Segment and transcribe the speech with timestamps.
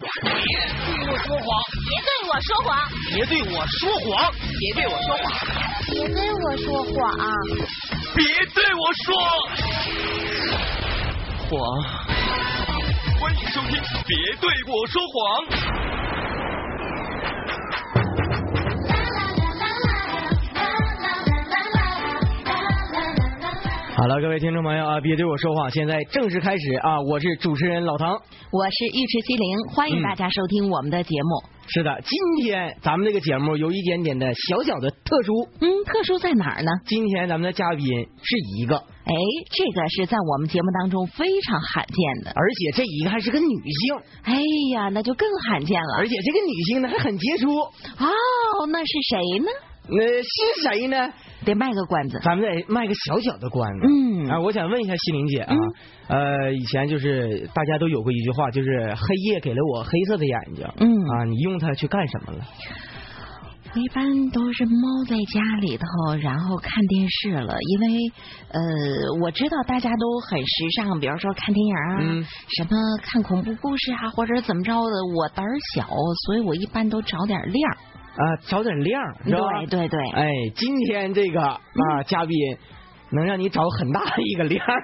[0.00, 1.46] 别对我说谎，
[1.84, 2.72] 别对我说谎，
[3.12, 5.28] 别对我说谎，别对我说谎，
[5.92, 6.96] 别对我说谎，
[8.16, 8.24] 别
[8.54, 9.06] 对我说
[11.50, 11.52] 谎。
[13.20, 13.72] 欢迎收听
[14.06, 15.18] 《别对我说谎》。
[24.00, 27.02] 好了，各位听众朋友啊，别对我说谎，现在正式开始啊！
[27.02, 28.12] 我是主持人老唐，
[28.50, 31.44] 我是尉迟西林，欢迎大家收听我们的节目。
[31.66, 35.46] 是的，今天咱们这个节目有一点点的小小的特殊。
[35.60, 36.70] 嗯，特殊在哪儿呢？
[36.86, 39.12] 今天咱们的嘉宾是一个，哎，
[39.52, 43.96] 这个是在我们节目当中非常罕见的，而且这一个还是个女性。
[44.22, 44.40] 哎
[44.72, 45.98] 呀，那就更罕见了。
[45.98, 47.52] 而且这个女性呢还很杰出。
[47.52, 49.50] 哦，那是谁呢？
[49.92, 50.96] 那是谁呢？
[51.44, 53.86] 得卖个关子，咱们得卖个小小的关子。
[53.88, 55.56] 嗯啊，我想问一下西玲姐啊，
[56.08, 60.66] 呃，以前就是大家都有过一句话，就是黑夜给了我黑色的眼睛。
[60.78, 62.44] 嗯啊，你用它去干什么了？
[63.72, 68.12] 我一般都是猫在家里头，然后看电视了，因为
[68.48, 68.60] 呃，
[69.22, 75.86] 我知道大家都很时尚，比如说看电影啊，嗯什么看恐怖故事啊，或者怎么着的，我胆儿小，
[76.26, 77.76] 所以我一般都找点亮。
[78.20, 79.38] 啊，找点亮，是吧？
[79.70, 82.36] 对对对，哎，今天这个啊，嘉宾
[83.12, 84.64] 能让你找很大的一个亮，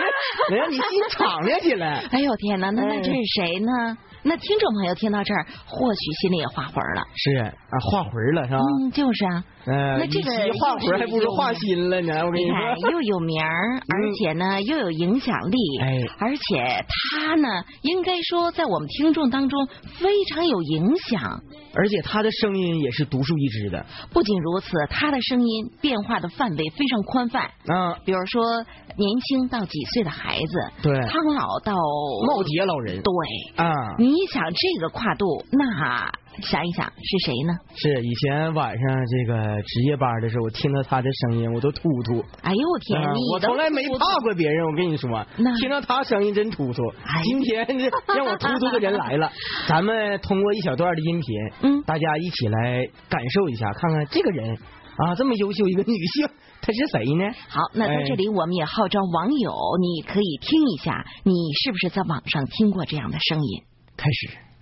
[0.50, 2.04] 能让你心敞亮起来。
[2.10, 3.98] 哎呦天哪，那那哎这是谁呢？
[4.24, 7.02] 那听众朋友听到这儿，或许心里也画魂了。
[7.14, 8.58] 是啊，画魂了是吧？
[8.58, 12.24] 嗯，就是啊，呃，那这个画魂还不如画心了呢。
[12.24, 17.48] 我跟你看说，又有名儿，而且呢又有影响力，哎而且他呢
[17.82, 19.66] 应该说在我们听众当中
[20.00, 21.40] 非常有影响。
[21.76, 23.84] 而且他的声音也是独树一帜的。
[24.12, 28.62] 不仅如此，他的声音变化的范围非常宽泛，啊，比如说
[28.96, 33.02] 年轻到几岁的孩子，对苍老到耄耋老人。
[33.02, 33.12] 对。
[33.56, 36.10] 啊，你一想这个跨度，那
[36.42, 37.54] 想一想是谁呢？
[37.76, 42.24] 是以前晚上这个值夜班的时候，我听到他的声音，我都突突。
[42.42, 43.00] 哎呦我天，
[43.32, 45.08] 我从来没怕过别人，我跟你说
[45.38, 47.22] 那，听到他声音真突突哎。
[47.24, 49.30] 今天这让我突突的人来了，
[49.68, 54.56] 咱们通过一小段的音频，嗯大家一起来感受一下，看看这个人
[54.96, 56.28] 啊这么优秀一个女性，
[56.60, 57.32] 她是谁呢？
[57.48, 61.32] 好，那在哎这里我们也号召网友，你可以听一下，你
[61.62, 63.62] 是不是在网上听过这样的声音？
[63.96, 64.53] 开始。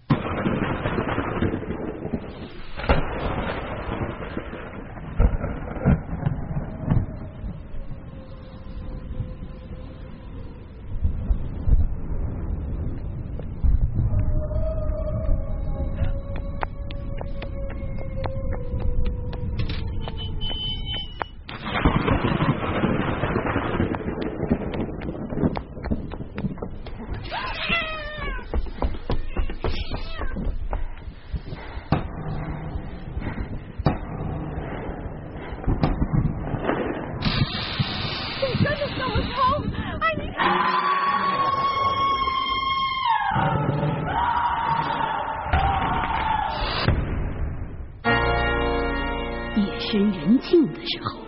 [49.92, 51.20] 深人静的时候，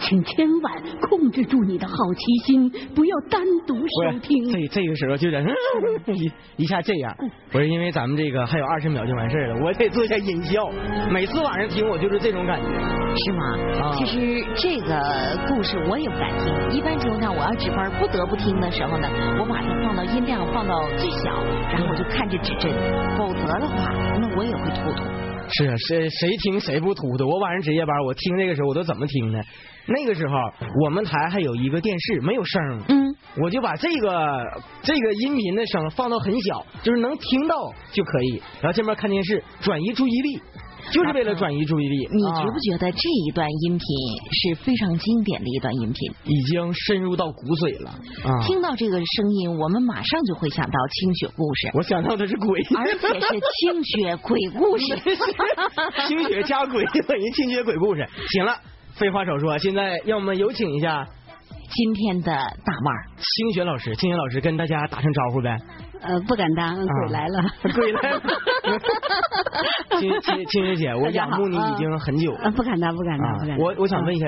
[0.00, 4.50] 请千万控制住你的好奇心，不要单独收听。
[4.50, 5.40] 这这个时候就在
[6.12, 7.14] 一一下这样，
[7.52, 10.68] 不是因为咱们这个还有二十秒就完事儿了，我得做一下音效。
[11.08, 12.66] 每次晚上听我就是这种感觉。
[13.14, 13.56] 是吗？
[13.80, 19.08] 啊其实这个故事我也不敢听，一般情况下我要值班不得不听的时候呢，
[19.38, 21.30] 我把它放到音量放到最小，
[21.70, 22.72] 然后我就看着指针，
[23.16, 25.27] 否则的话，那我也会突突。
[25.50, 27.26] 是啊，谁谁听谁不秃的？
[27.26, 29.40] 我晚上值夜班，我听这个时候我都怎么听呢？
[29.86, 30.34] 那个时候
[30.84, 38.42] 我们台还有一个电视没有声，嗯，我就把这个这个音频的声放到很小，就是能听到就可以。
[38.60, 40.42] 然后这边看电视，转移注意力，
[40.92, 42.08] 就是为了转移注意力。
[42.12, 43.86] 你啊觉不觉得这一段音频
[44.32, 46.12] 是非常经典的一段音频？
[46.24, 48.46] 已经深入到骨髓了啊！
[48.46, 54.84] 听到这个声音，我们马上就会想到清雪故事，我想到的是鬼，而且是清雪鬼故事。
[56.08, 58.06] 清雪加鬼等于清雪鬼故事。
[58.30, 58.56] 行了，
[58.94, 61.06] 废话少说，现在让我们有请一下
[61.70, 65.56] 今天的大腕儿，清雪老师，清雪老师跟大家打声招呼呗。
[66.00, 67.42] 呃，不敢当，鬼来了。
[67.74, 68.20] 鬼来了！
[69.98, 73.58] 清清清雪姐，我仰慕你已经很久了啊， 不敢当，不敢当，不敢当。
[73.58, 74.26] 我我想问一下，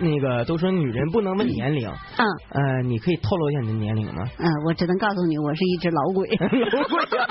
[0.00, 4.22] 那个都说女人不能问年龄，嗯呃，你可以透露一下你的年龄吗？
[4.38, 6.28] 嗯，我只能告诉你，我是一只老鬼。
[6.38, 7.26] 老鬼啊！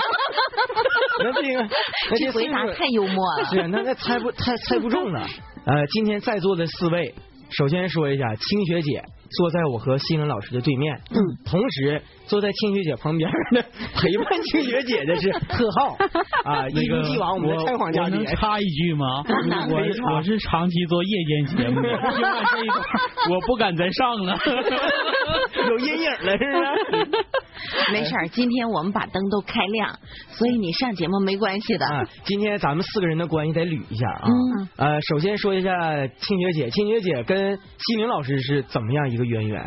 [1.24, 1.62] 那这个，
[2.10, 3.44] 那这回答太幽默了。
[3.46, 5.26] 是那那猜不猜猜不中了。
[5.64, 7.14] 呃，今天在座的四位，
[7.50, 9.02] 首先说一下，清雪姐
[9.38, 13.62] 坐在我和西林老师的对面，嗯，同时坐在清雪姐旁边的
[13.94, 15.96] 陪伴清雪姐的是贺浩
[16.50, 18.34] 啊，一如既往我们的采访嘉宾我能。
[18.36, 19.22] 插一句吗？
[19.24, 22.82] 可以插我我是长期做夜间节目的， 听完这一段，
[23.30, 24.38] 我不敢再上了。
[25.68, 27.92] 有阴影了是不是？
[27.92, 29.98] 没事儿，今天我们把灯都开亮，
[30.30, 31.86] 所以你上节目没关系的。
[31.86, 34.28] 啊，今天咱们四个人的关系得捋一下啊。
[34.28, 39.62] 嗯呃，首先说一下清雪姐，清雪姐跟西林老师是怎么样一个渊源？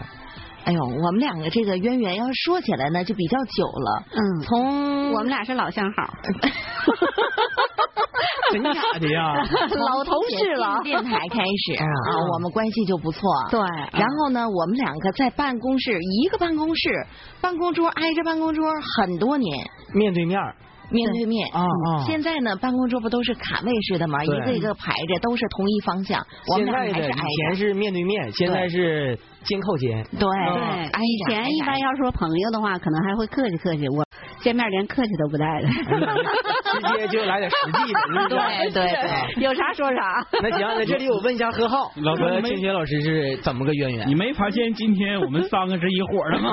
[0.65, 4.03] 哎呦，我们两个这个渊源要说起来呢，就比较久了。
[4.11, 6.13] 嗯，从我们俩是老相好，
[8.53, 9.33] 真假的呀？
[9.75, 11.85] 老同事了，电台开始啊，
[12.33, 13.21] 我们关系就不错。
[13.51, 13.59] 对，
[13.91, 17.07] 然后呢，我们两个在办公室一个办公室，
[17.41, 18.63] 办公桌挨着办公桌
[18.97, 20.55] 很多年，面对面儿
[20.89, 21.47] 面对面。
[21.53, 22.05] 啊啊。
[22.05, 24.23] 现在呢，办公桌不都是卡位式的吗？
[24.23, 26.25] 一个一个排着，都是同一方向。
[26.47, 27.55] 我们现在以俩还是挨着。
[27.55, 30.05] 前是面对面，现在是肩靠肩。
[30.19, 31.23] 对啊对，以。
[31.29, 34.05] 前一般要说朋友的话，可能还会客气客气，我
[34.43, 35.67] 见面连客气都不带的。
[35.67, 38.27] 直接就来点实际的？
[38.29, 39.43] 对对对。
[39.43, 40.27] 有啥说啥。
[40.41, 44.07] 那行，那这里我问一下何浩，老哥没和清雪老师是怎么个渊源？
[44.07, 46.51] 你没发现今天我们三个是一伙的吗？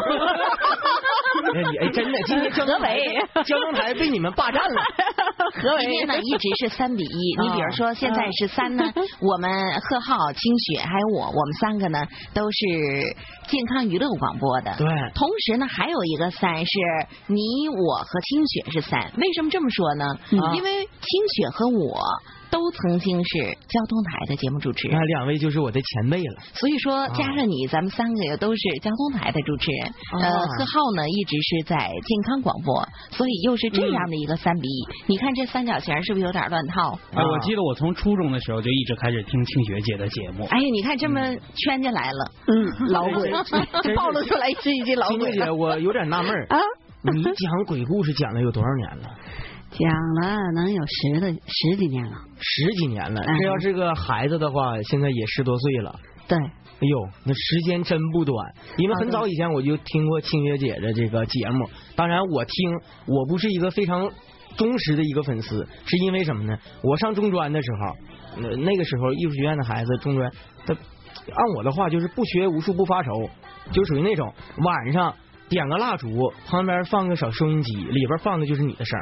[1.55, 2.99] 哎你哎，真的，今天交通台
[3.45, 4.83] 交通台被你们霸占了。
[5.81, 7.37] 今天呢一直是三比一。
[7.41, 8.85] 你比如说现在是三呢，
[9.21, 9.51] 我们
[9.81, 11.99] 贺浩、清雪还有我，我们三个呢
[12.35, 12.59] 都是
[13.49, 14.75] 健康娱乐广播的。
[14.77, 16.73] 对同时呢，还有一个三是
[17.27, 19.00] 你我和清雪是三。
[19.17, 20.05] 为什么这么说呢？
[20.32, 22.00] 嗯因为清雪和我
[22.50, 23.38] 都曾经是
[23.69, 25.05] 交通台的节目主持人那。
[25.06, 26.43] 两位就是我的前辈了。
[26.53, 29.87] 所以说，加上你，咱们三个也都是交通台的主持人。
[29.87, 34.87] 啊呃，贺浩呢一直是在健康广播，所以又是这样的一个三比一。
[35.06, 36.99] 你看这三角形是不是有点乱套？
[37.15, 40.44] 哎，我记得我从初中的时候就一直开始听清雪姐的节目。
[40.47, 41.21] 哎呀，你看这么
[41.55, 43.31] 圈进来了，嗯，老鬼
[43.94, 46.59] 暴露出来是一只老鬼清姐，我有点纳闷啊，
[47.02, 49.17] 你讲鬼故事讲了有多少年了？
[49.70, 52.12] 讲了能有十的十几年了。
[52.38, 53.23] 十几年了。
[53.23, 55.99] 嗯这要是个孩子的话，现在也十多岁了。
[56.29, 58.55] 对，哎呦，那时间真不短。
[58.76, 62.70] 因为很早以前我就听过清雪姐的这个节目，当然我听
[63.06, 64.11] 我不是一个非常
[64.58, 66.58] 忠实的一个粉丝，是因为什么呢？
[66.82, 70.31] 我上中专的时候，呃那个时候艺术学院的孩子，中专
[70.67, 73.31] 他按我的话就是不学无术不发愁，
[73.73, 75.14] 就属于那种晚上
[75.50, 78.99] 点个蜡烛，旁边放个小收音机，里边放的就是你的声。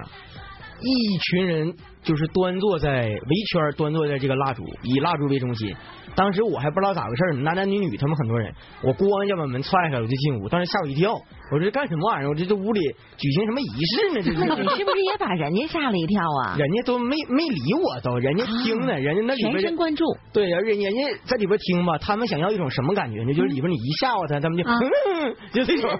[0.80, 5.74] 一群人就是端坐在围圈，端坐在这个蜡烛，以蜡烛为中心。
[6.14, 8.52] 当时我还不知道咋回事呢，男男女女他们很多人，
[8.82, 12.28] 我咣就把门踹开，我就进屋，当时吓我一跳，我说这干什么玩意儿？
[12.28, 12.80] 我这这屋里
[13.16, 14.22] 举行什么仪式呢？
[14.22, 14.84] 这是你是。
[14.88, 16.56] 不是也把人家吓了一跳啊？
[16.56, 20.04] 人家都没没理我都，人家听呢，人家那里全边神贯注。
[20.32, 23.34] 对，人人家在里边听吧，他们想要一种什么感觉呢？
[23.34, 25.90] 就是里边你一吓唬他，他们就、啊嗯，就这种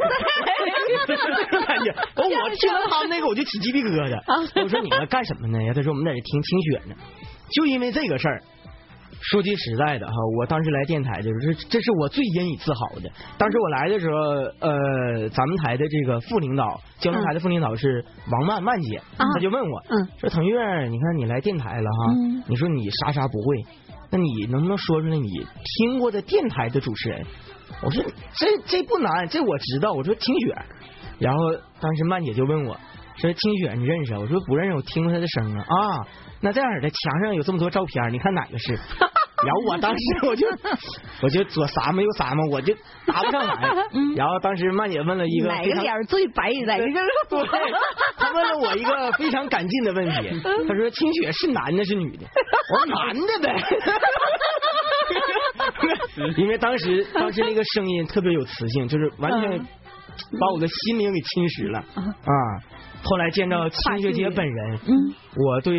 [1.07, 1.93] 这种感觉。
[2.17, 4.63] 完我听到他们那个我就起鸡皮疙瘩。
[4.63, 5.73] 我说你们干什么呢呀？
[5.75, 6.95] 他说我们在这听清雪呢。
[7.51, 8.43] 就因为这个事儿，
[9.21, 13.11] 说句实在的哈，我当时来电台的时候，这这是我最引以自豪的。
[13.39, 14.19] 当时我来的时候，
[14.61, 23.65] 呃，咱们台的这个副领导，交通台的副领导是王曼曼姐，啊她就问我，嗯说腾月，你看你来电台了哈，嗯你说你啥啥不会，
[24.11, 25.29] 那你能不能说出来你
[25.65, 27.27] 听过的电台的主持人？
[27.83, 28.03] 我说
[28.35, 29.93] 这这不难，这我知道。
[29.93, 30.57] 我说听雪，
[31.19, 32.77] 然后当时曼姐就问我
[33.21, 34.19] 说清雪你认识啊？
[34.21, 35.61] 我说不认识，我听过他的声啊。
[35.63, 36.07] 啊，
[36.41, 38.79] 那这样的墙上有这么多照片，你看哪个是？
[39.39, 40.49] 然后我当时我就
[41.23, 42.75] 我就左撒嘛右撒嘛，我就
[43.07, 43.73] 答不上来。
[44.17, 47.39] 然后当时曼姐问了一个哪个脸最白哪个就是对，
[48.17, 52.27] 他问了我一个非常赶劲的问题，他说：“清雪是男的是女的？”
[52.75, 53.55] 我说：“男的呗。
[56.37, 62.35] ”因为当时当时那个声音特别有磁性，就是完全把我的心灵给侵蚀了啊！
[63.03, 65.77] 后来见到清雪姐本人，嗯，我对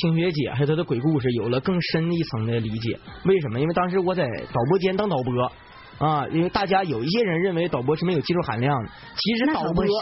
[0.00, 2.98] 清雪姐还有她的鬼故事有了更深一层的理解。
[3.24, 3.60] 为什么？
[3.60, 5.52] 因为当时我在导播间当导播。
[5.96, 9.92] 啊，因为大家有一些人认为导播是没有技术含量的，其实导播是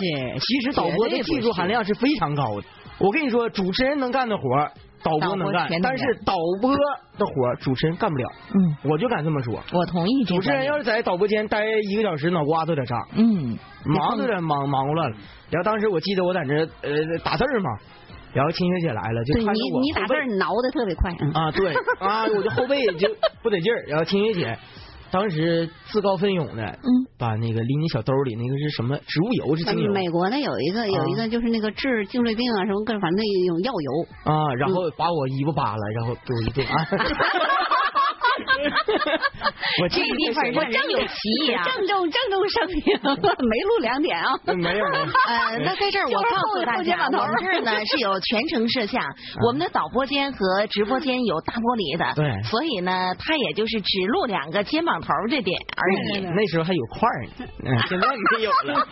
[0.40, 2.66] 其实导播的技术含量是非常高的。
[2.99, 4.72] 我跟你说，主持人能干的活儿，
[5.02, 6.75] 导播能干但是导播
[7.18, 8.28] 的活主持人干不了。
[8.54, 9.62] 嗯，我就敢这么说。
[9.73, 15.16] 我同意主持人要是在导播间待一个小时，脑瓜都得炸，嗯，忙都得忙忙活乱了。
[15.50, 17.71] 然后当时我记得我在那呃打字嘛，
[18.32, 23.09] 然后清雪姐来了，就看着我你你打字儿挠的特别快，嗯啊，对啊，我就后背就
[23.42, 23.85] 不得劲儿。
[23.88, 24.59] 然后清雪姐
[25.12, 26.88] 当时自告奋勇的，嗯，
[27.19, 29.92] 把那个拎你小兜里那个是什么植物油是精油。
[29.92, 36.73] 美国那有一个有一个就是那个治颈椎病啊什么各种反正那种药油，啊，然后把我衣服扒了，然后给我一顿啊。
[39.83, 41.14] 我这个地方让人有歧
[41.47, 41.64] 义啊。
[41.76, 42.83] 郑重郑重声明，
[43.49, 44.33] 没录两点啊。
[44.57, 44.85] 没有。
[44.87, 49.02] 呃，那在这儿我告诉大家，我们这儿呢是有全程摄像，
[49.47, 56.21] 我们的导播间和直播间有大玻璃的，对所以呢，他也就是只录两个肩膀头这点而已。
[56.21, 58.87] 那时候还有块儿呢，嗯现在没有了。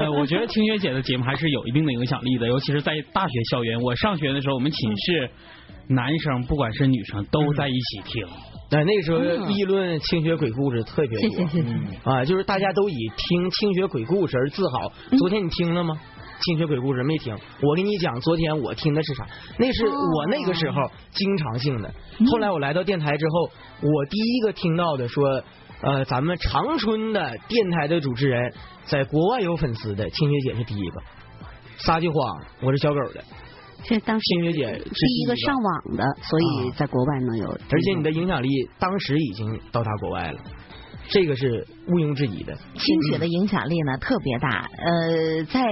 [0.00, 3.80] 呃，我觉得清雪姐的节目还是有一定的影响力的，尤其是在大学校园。
[3.80, 5.30] 我上学的时候，我们寝室
[5.88, 8.26] 男生不管是女生都在一起听。
[8.68, 9.20] 对，那个时候
[9.50, 12.10] 议论清雪鬼故事特别多。
[12.10, 14.92] 啊，就是大家都以听清雪鬼故事而自豪。
[15.18, 15.96] 昨天你听了吗？
[16.40, 19.26] 清雪鬼故事没听，我跟你讲，昨天我听的是啥？
[19.58, 21.94] 那是我那个时候经常性的。
[22.30, 25.42] 后来我来到电台之后，我第一个听到的说，
[25.80, 28.52] 呃，咱们长春的电台的主持人
[28.84, 31.00] 在国外有粉丝的，清雪姐是第一个。
[31.78, 33.24] 撒句谎，我是小狗的，
[33.88, 37.48] 是当时星月姐是第一个上网的，所以在国外能有。
[37.48, 40.40] 而且你的影响力当时已经到达国外了，
[41.08, 42.54] 这个是毋庸置疑的。
[42.74, 45.62] 清雪的影响力呢特别大，呃，在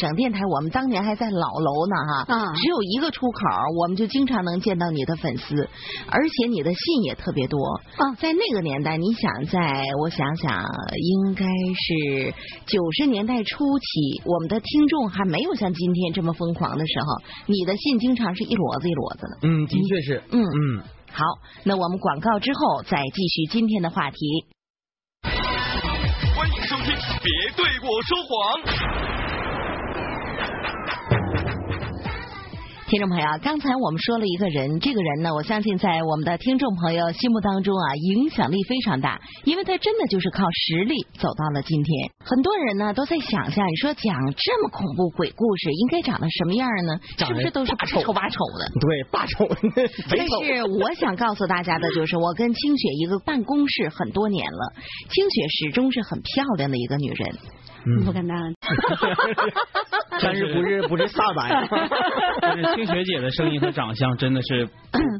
[0.00, 3.40] 省电台，我们当年还在老楼呢哈，啊只有一个出口，
[3.76, 5.68] 我们就经常能见到你的粉丝，
[6.08, 7.58] 而且你的信也特别多。
[7.96, 10.64] 啊在那个年代，你想在，我想想，
[10.96, 12.34] 应该是
[12.66, 17.06] 九十年代初期，我们的听众还没有像今天这么疯狂的时候，
[17.46, 19.48] 你的信经常是一摞子一摞子的。
[19.48, 20.22] 嗯，的确是。
[20.30, 20.82] 嗯嗯。
[21.10, 21.24] 好，
[21.64, 24.16] 那我们广告之后再继续今天的话题。
[27.20, 29.27] 别对我说谎。
[32.88, 42.10] 听众朋友，刚才我们说了一个人，这个人呢，我相信在我们的听众朋友心目当中啊，影响力非常大，因为他真的就是靠实力走到了今天。
[42.24, 46.98] 很多人呢都在想象，你说讲这么恐怖鬼故事应该长得什么样呢？
[47.18, 48.72] 是不是都是霸丑丑八丑的？
[48.80, 49.46] 对，八丑，
[50.08, 54.72] 但是我想告诉大家的就是，我跟清雪一个办公室很多年了，
[55.10, 57.36] 清雪始终是很漂亮的一个女人。
[57.86, 58.36] 嗯不敢当。
[60.20, 61.48] 但是不是不是飒白，
[62.78, 64.66] 就是清雪姐的声音和长相真的是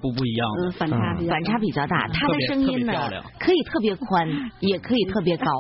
[0.01, 0.49] 不不一样。
[0.79, 2.93] 反差比较反差比较大，她的声音呢
[3.39, 4.29] 可以特别宽，
[4.61, 5.51] 也可以特别高，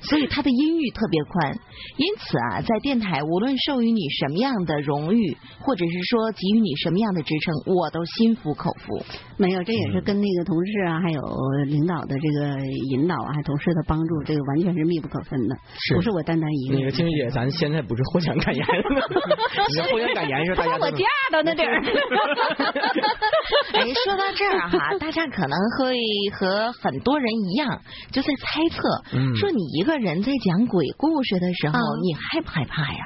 [0.00, 1.56] 所以她的音域特别宽。
[1.96, 9.04] 因此啊，在电台无论授予你什么样的荣誉，或者是说给予你什么样的职称，我都心服口服。
[9.36, 11.20] 没有，这也是跟那个同事啊，还有
[11.66, 12.58] 领导的这个
[12.90, 15.56] 引导啊，还有同事的帮助，这个完全是密不可分的，
[15.88, 16.78] 是不是我单单一个。
[16.78, 18.64] 那个清雪姐，咱现在不是互相感言，
[19.68, 20.98] 你这互相感言是大家都能
[21.32, 21.80] 到那地儿。
[23.74, 25.94] 哎，说到这儿哈，大家可能会
[26.32, 27.80] 和很多人一样，
[28.12, 33.04] 就在猜测，嗯说你一个人在讲鬼故事的时候，嗯你害不害怕呀？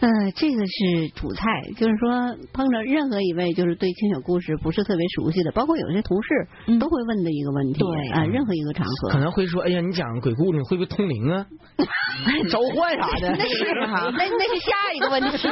[0.00, 1.44] 呃，这个是主菜，
[1.76, 6.28] 就是说碰着任何一位就是对清雪故事不是特别熟悉的，包括有些同事
[6.68, 7.78] 嗯都会问的一个问题。
[7.80, 9.18] 对啊、任何一个场合可。
[9.18, 11.46] 能会说，哎呀，你讲鬼故事会不会通灵啊？
[12.50, 13.36] 召唤啥的？
[13.36, 15.36] 那是哈，那那是下一个问题。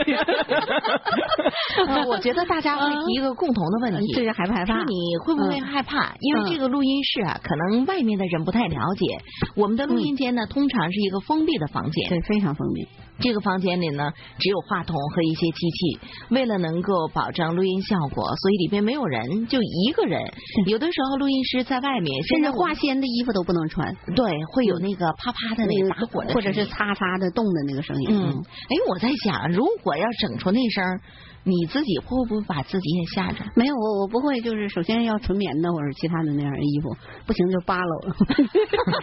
[1.87, 4.83] 呃我觉得大家会提一个共同的问题，这是害不害怕？
[4.85, 6.15] 你会不会害怕？
[6.21, 9.19] 因为这个录音室啊，可能外面的人不太了解。
[9.57, 12.09] 我们的录音间呢，通常是一个封闭的房间。
[12.09, 12.89] 对，非常封闭。
[13.21, 16.01] 这个房间里呢，只有话筒和一些机器。
[16.31, 20.23] 为了能够保证录音效果，所以里边没有人，就一个人。
[20.67, 28.09] 有的时候录音师在外面，甚至化纤的衣服都不能穿，对会有那个啪啪的那个打火的，或者是擦擦的动的那个声音。
[28.11, 31.01] 嗯，哎，我在想，如果要整出那声儿，
[31.49, 33.43] 你自己会不会把自己也吓着？
[33.57, 36.95] 没有，我我不会，就是首先要纯棉的或者其他的那样的衣服，
[37.27, 38.15] 不行就扒了，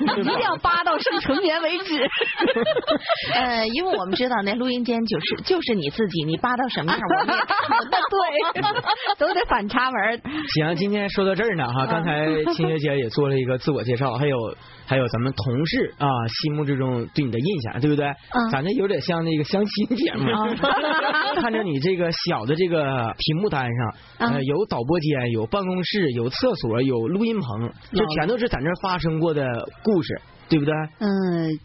[0.17, 1.99] 一定要扒到剩纯棉为止。
[3.33, 7.41] 呃，因为我们知道那录音间就是就是你自己，你扒到什么样，我们也。
[8.11, 8.63] 对，
[9.17, 10.21] 都得反插门。
[10.53, 14.37] 行，今天说到这儿呢哈，刚才清雪姐也做了一个自我介绍，还有
[14.85, 18.05] 还有咱们同事啊心目之中对你的印象，对不对？
[18.05, 20.27] 嗯咱这有点像那个相亲节目，
[21.41, 23.69] 看着你这个小的这个屏幕单
[24.19, 29.47] 上，有导播间，有办公室，有厕所，有录音棚，这全都是在那发生过的
[29.83, 30.73] 故事，对不对？
[30.99, 31.07] 嗯，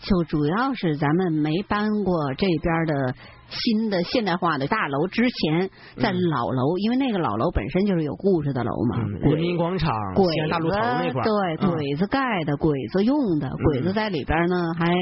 [0.01, 3.15] 就主要是咱们没搬过这边的
[3.49, 11.71] 新的现代化的大楼之前，在老楼，因为那个老楼本身就是有故事的楼嘛，嗯，人民广场、鬼西安大路头那块儿，对，嗯。
[11.73, 14.93] 鬼子盖的，鬼子用的，鬼子在里边呢还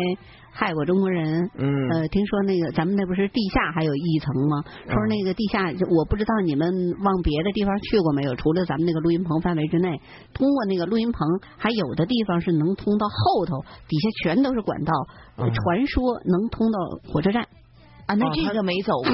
[0.58, 1.48] 害过中国人。
[1.54, 4.64] 嗯呃，听说那个咱们那不是地下还有一层吗？
[4.90, 5.62] 说嗯那个地下，
[5.96, 6.66] 我不知道你们
[7.04, 8.34] 往别的地方去过没有？
[8.34, 10.00] 除了咱们那个录音棚范围之内，
[10.34, 11.20] 通过那个录音棚，
[11.56, 14.92] 还有的地方是能通到后头，底下全都是管道。
[15.38, 16.78] 嗯传说能通到
[17.12, 17.46] 火车站。
[18.06, 19.12] 啊，那这个没走过。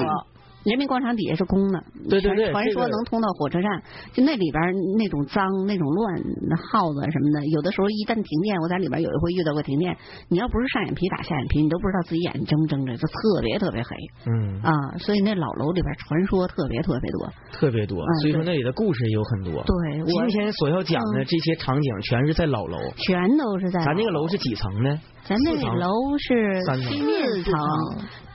[0.65, 4.63] 人民广场底下是空的，对对对传传说能通到火车站，就那里边
[4.97, 6.17] 那种脏、那种乱、
[6.49, 9.97] 那耗子什么的，有的时候一旦停电，我在里边有一回遇到过停电，
[10.29, 14.73] 你要不是上眼皮打下眼皮，你都不知道自己眼睛睁不睁着，就特别特别黑嗯，啊。
[14.99, 17.29] 所以那老楼里边传说特别特别多。
[17.53, 19.63] 特别多嗯，所以说那里的故事也有很多。
[19.63, 24.99] 对，我今天所要讲的嗯这些场景全是在老楼，全都是在咱那个楼是几层呢？
[25.25, 27.53] 咱那个楼是四层，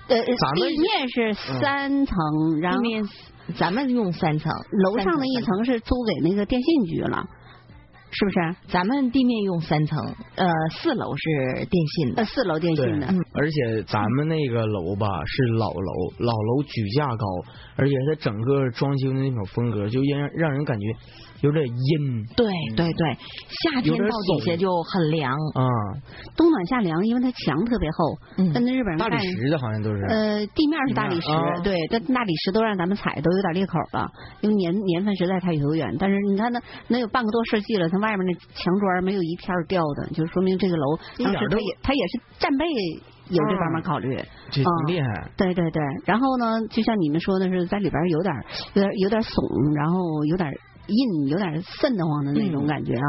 [0.10, 2.16] 呃，咱们地面是三层，
[2.60, 3.04] 然后面
[3.58, 4.52] 咱们用三层，
[4.84, 7.24] 楼上的一层是租给那个电信局了，
[8.12, 8.56] 是不是？
[8.68, 9.98] 咱们地面用三层，
[10.36, 17.26] 呃，四楼是电信呃，的，四楼电信的，，而且咱们那个楼吧是老楼，老楼举架高，
[17.76, 20.88] 而且它整个装修的那种风格，就让让人感觉
[21.42, 22.26] 有点阴。
[22.36, 23.18] 对对对，
[23.50, 25.64] 夏天到底下就很凉，啊，
[26.36, 28.54] 冬暖夏凉，因为它墙特别厚，嗯。
[28.54, 30.04] 跟那日本人大理石的好像都是。
[30.06, 31.28] 呃，地面是大理石
[31.64, 34.10] 对，但大理石都让咱们踩都有点裂口了，
[34.42, 35.96] 因为年年份实在太久远。
[36.00, 42.66] 但是你看那能有半个多世纪了，它外面那墙砖没有一片掉的，就说明这个楼当时它也它也是战备
[43.30, 44.18] 有这方面考虑。
[44.52, 48.34] 这挺厉害，对对对，然后呢，就像你们说的是，在里边有点
[48.74, 50.52] 有点有点怂，然后有点
[50.90, 53.08] 硬，有点瘆得慌的那种感觉啊。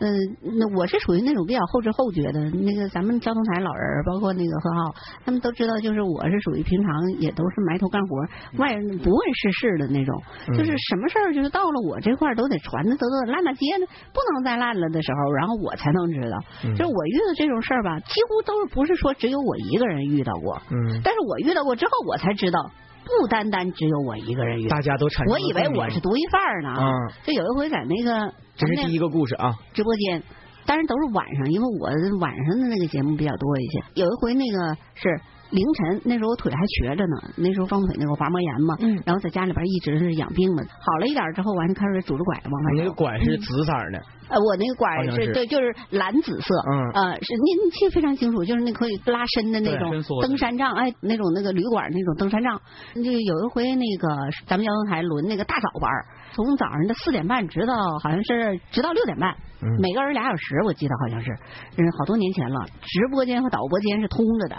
[0.00, 0.12] 嗯、
[0.58, 2.50] 那我是属于那种比较后知后觉的。
[2.50, 8.16] 那个咱们交通台老人，包括那个何浩，他们都知道，就是我是属于平常也都是埋头干活，
[8.58, 10.22] 外人不问世事的那种。
[10.48, 16.38] 嗯就是什么事儿，就是到了我这块儿都得传的都得烂大街的，不能再烂了的时候，然后我才能知道。
[16.64, 20.60] 嗯就是我遇到这种事儿吧，几乎都是不是说只有我一个人遇到过。
[20.70, 22.70] 嗯，但是我遇到过之后，我才知道，
[23.04, 24.80] 不单单只有我一个人晕大。
[24.80, 26.70] 家都产生我以为我是独一份儿呢。
[26.70, 26.92] 啊，
[27.24, 30.22] 就有一回在那个这是第一个故事啊，直播间，
[30.66, 33.82] 但是都是晚上，因为我晚上的那个节目比较多一些。
[33.94, 35.20] 有一回那个是
[35.50, 39.02] 凌晨，那时候我腿还瘸着呢，那时候双腿那个滑膜炎嘛，嗯。
[39.06, 42.74] 然后在家里边一直是养病的，好了一点之后，完就开始拄着拐往外走。
[42.74, 42.94] 你那个。
[42.94, 43.98] 拐是紫色儿的，
[44.28, 45.32] 呃，我那个拐是是。
[45.32, 46.90] 对，就是蓝紫色，嗯。
[46.92, 49.90] 呃，是您您记得非常清楚，就是那可以拉伸的那种
[50.22, 52.60] 登山杖，哎，那种那个旅馆那种登山杖。
[52.94, 54.08] 就有一回那个
[54.46, 55.90] 咱们交通台轮那个大早班，
[56.32, 59.68] 从早上的四点半直到好像是直到六点半，嗯。
[59.80, 61.30] 每个人俩小时，我记得好像是，
[61.76, 62.64] 嗯，好多年前了。
[62.80, 64.56] 直播间和导播间是通着的。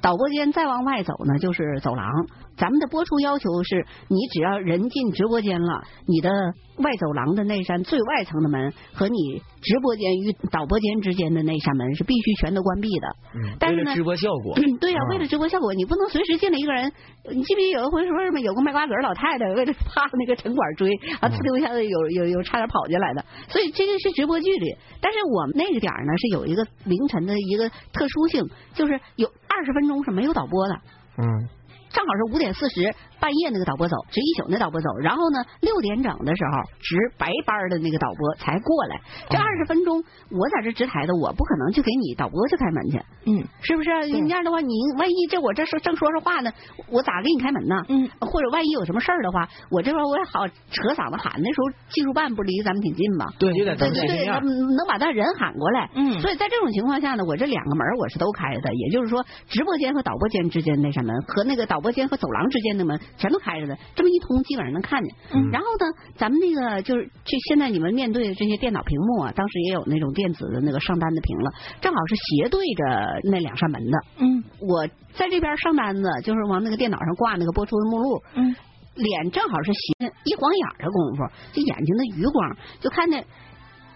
[0.00, 2.26] 导播间再往外走呢，就是走廊。
[2.56, 6.30] 咱们的播出要求是，你只要人进直播间了，你的
[6.78, 13.08] 外走廊的那扇最外层的门和你直播间与导播间之间的那扇门是必须全都关闭的。
[13.34, 16.92] 嗯，但是呢为了直播效果，对呀、啊为了直播效果，你不能随时进来一个人。
[17.28, 20.90] 你记不记得有一回说什么有个卖瓜子老太太为了怕那个城管追，
[21.20, 23.24] 啊，呲溜一下子有有有差点跑进来的。
[23.48, 30.74] 所以这个是直播距离，但是我们那个点儿呢是有一个凌晨的一个特殊性，就是有二十分钟是没有导播的。
[31.18, 31.48] 嗯，
[31.90, 39.00] 正好是五点四十，半夜那个导播走，值一宿那导播走，然后呢六点整的时候值白班的那个导播才过来。
[39.30, 44.06] 这哦二十分钟，我在这值台的，我不可能去给你导播去开门去，嗯是不是？
[44.06, 46.52] 你这样的话，你万一这我这说正说着话呢，
[46.90, 47.76] 我咋给你开门呢？
[47.88, 51.40] 嗯，或者万一有什么事儿的话，我这边我也好扯嗓子喊。
[51.40, 54.44] 那时候技术办不离咱们挺近吗，对，有点对对对，能
[54.76, 55.90] 能把他人喊过来。
[55.94, 65.14] 嗯所以在这种情况下呢，我这两个门我是都开的，也就是说，直播间和导播间之间那扇门和那个导播间和走廊之间的门全都开着的，这么一通基本上能看见。
[65.32, 65.86] 嗯然后呢，
[66.16, 73.98] 咱们那个就是这现在你们面对的这些电脑屏幕啊，当时也有那种电子的那个上单的屏了，正好是斜对着那两扇门的。
[74.18, 78.54] 嗯我在这边上单子，就是往那个电脑上挂那个播出的目录，嗯，
[78.94, 83.24] 脸正好是斜，一晃眼的功夫，这眼睛的余光就看见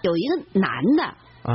[0.03, 1.53] 有一个男的啊，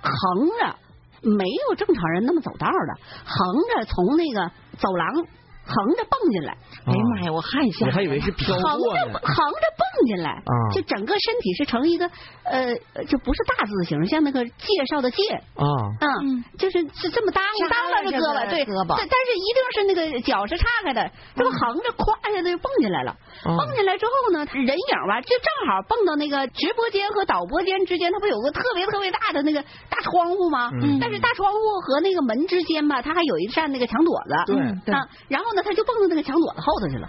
[0.00, 0.76] 横着，
[1.22, 5.26] 没有正常人那么走道的，横着从那个走廊。
[5.64, 10.54] 横着蹦进来，哎呀妈呀，我汗下，我还以为是飘横过呢，着横着蹦进来，啊。
[10.72, 12.10] 就整个身体是成一个
[12.44, 12.74] 呃，
[13.06, 15.22] 就不是大字形，像那个介绍的介，
[15.54, 15.64] 啊，
[16.00, 18.96] 嗯嗯，就是是这么当掐当着胳膊，对，胳膊。
[18.98, 23.12] 但但是一定是那个脚是岔开的，这不横着咵一下子就蹦进来了。
[23.44, 30.70] 啊蹦进来之后呢，人影吧，就正好蹦到那个直播间和导播间之间，它不有个特别特别大的那个大窗户吗？
[30.82, 30.98] 嗯。
[31.00, 34.52] 但是大窗户和那个门之间吧，它还有一扇那个墙垛子。
[34.86, 34.94] 对。
[34.94, 37.08] 啊，然后呢，他就蹦到那个墙垛子后头去了。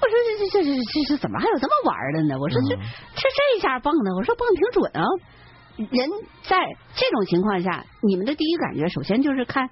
[0.00, 2.38] 我说这这这这这这怎么还有这么玩的呢？
[2.38, 2.82] 我说这嗯
[3.14, 5.04] 这这一下蹦的，我说蹦得挺准啊。
[5.76, 6.08] 人
[6.42, 6.60] 在
[6.94, 9.70] 这种情况下，你们的第一感觉，首先就是看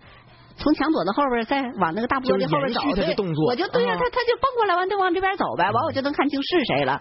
[0.57, 2.81] 从墙垛子后边再往那个大玻璃后边走，
[3.47, 7.01] 我就对呀、啊他他就蹦过来完就往这边走呗，完我就能看清是谁了。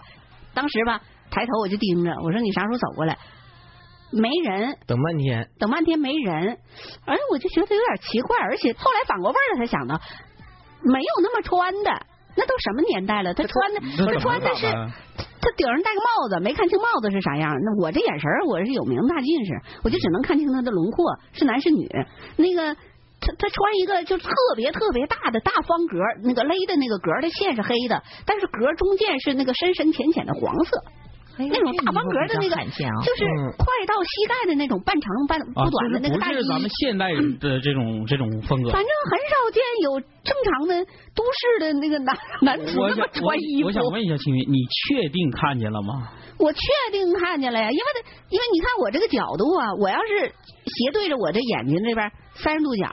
[0.54, 3.18] 当时吧，抬头我就盯着，我说你啥时候走过来？
[4.12, 6.58] 没人，等半天，等半天没人，
[7.06, 9.98] 哎我就觉得有点奇怪，而且后来反过味儿了才想到，
[10.84, 11.90] 没有那么穿的，
[12.36, 13.34] 那都什么年代了？
[13.34, 14.66] 他穿的他穿的是
[15.40, 17.52] 他顶上戴个帽子，没看清帽子是啥样。
[17.62, 21.88] 那我这眼神我是有名大近视，我就只能看清他的轮廓是男是女。
[22.36, 22.74] 那个
[23.20, 30.82] 他他穿一个就特别特别大的大方格，那个勒的那个格的线是黑的，但是格中间是那个深深浅浅的黄色。
[31.38, 32.54] 哎那种大方格的那个
[33.02, 38.70] 就是嗯快到膝盖的那种半长半啊，不短的那个大衣，就是不是咱们现代人 的这种这种风格。
[38.70, 43.64] 反正很少见有正常的都市的那个男男子那么穿衣服。
[43.64, 46.12] 我我想问一下青云，你确定看见了吗？
[46.38, 50.28] 我确定看见了呀，因为他因为你看我这个角度啊，我要是
[50.66, 52.88] 斜对着我这眼睛这边三十度角，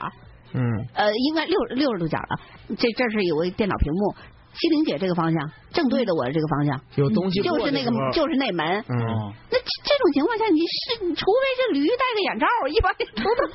[0.54, 0.60] 嗯，
[0.94, 2.40] 呃，应该六六十度角了。
[2.78, 4.14] 这这是有个电脑屏幕，
[4.52, 8.84] 西玲姐这个方向正对着我的这个方向，有东西就是那个就是那门。
[8.88, 13.46] 那这这种情况下，你是除非是驴戴个眼罩，一般人都都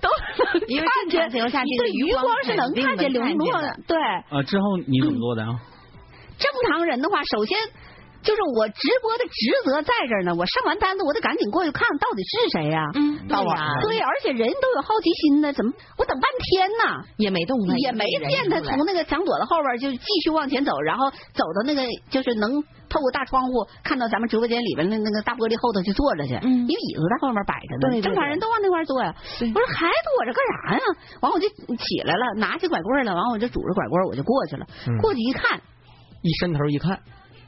[0.00, 0.08] 都
[0.60, 1.30] 能因为看见。
[1.30, 3.96] 正常情况下你的余光是能看见能看流落的对，
[4.30, 5.60] 啊，之后你怎么做的啊？
[6.36, 7.56] 正常人的话，首先
[8.24, 29.14] 就是我直播的职责在这儿呢，我上完单子，我得赶紧过去看到底是谁呀、嗯，到啊对呀，对，而且人都有好奇心呢，怎么我等半天呢，也没动他，也没见他从那个墙垛子后边就继续往前走，然后走到那个就是能透过大窗户看到咱们直播间里边的那个大玻璃后头去坐着去，嗯因为椅子在后面摆着呢，对对对正常人都往那块儿坐呀。
[29.38, 30.82] 对我说还躲着干啥呀？
[31.20, 35.60] 完我就起来了，拿起拐棍了，完我就拄着拐棍我就过去了，嗯过去一看
[36.22, 37.00] 一伸头一看，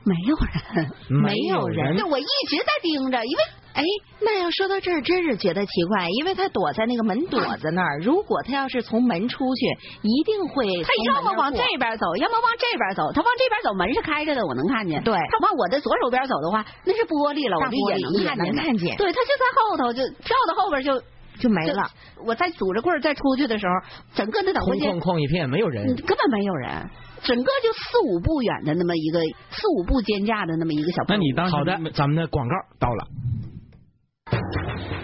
[0.06, 0.90] 没有人。
[1.10, 3.42] 没有人对，我一直在盯着，因为
[3.74, 3.82] 哎，
[4.20, 7.98] 那要说到这儿，真是觉得奇怪，因为他躲在那个门垛子那儿。
[7.98, 9.66] 如果他要是从门出去，
[10.00, 13.12] 一定会他要么往这边走，要么往这边走。
[13.12, 15.02] 他往这边走，门是开着的，我能看见。
[15.02, 18.54] 对他往我的左手边走的话，那是玻璃了，我就也也能看见。
[18.54, 20.98] 能看见对，他就在后头，就跳到后边就
[21.38, 21.90] 就没了。。
[22.24, 23.74] 我再拄着棍儿再出去的时候，
[24.14, 25.96] 整个那导播空间旷旷一片，没有人嗯。
[25.96, 26.90] 根本没有人，
[27.26, 31.02] 整个就四五步远的那么一个四五步间架的那么一个小。
[31.08, 33.08] 那你当时好的，咱们的广告到了。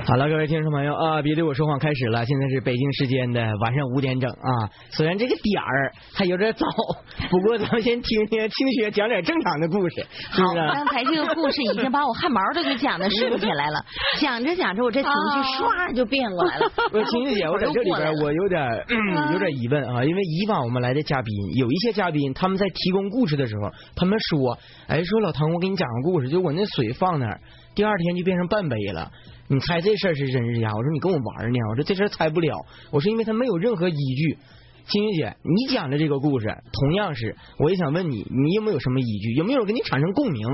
[0.05, 2.27] 好了，各位听众朋友啊，别对我说谎开始了。
[2.27, 6.67] 现在是北京时间的晚上五点整啊，虽然这个点儿还有点早，
[7.31, 10.59] 不过咱们先听听清雪讲点正常的故事，是不好，是？
[10.59, 13.85] 刚才这个故事已经把我汗毛都给讲的竖起来了，
[14.21, 16.69] 讲着讲着，我这情绪唰就变过来了。
[16.91, 24.59] 不是，晴晴姐，我在这里边 我有点、嗯、有点疑问啊，因为以往我们来的嘉宾，有一些嘉宾他们在提供故事的时候，他们说，
[24.89, 27.41] 哎，说老唐，我给你讲个故事，就我那水放那儿，
[27.75, 29.11] 第二天就变成半杯了。
[29.49, 30.69] 你猜这事儿是真是假？
[30.75, 34.39] 我说你跟我玩呢，我说这事儿猜不了，我说因为他没有任何依据。
[34.85, 39.33] 金玉姐，你讲的这个故事同样是，我也想问你，你有没有什么依据？
[39.35, 40.45] 有没有跟你产生共鸣？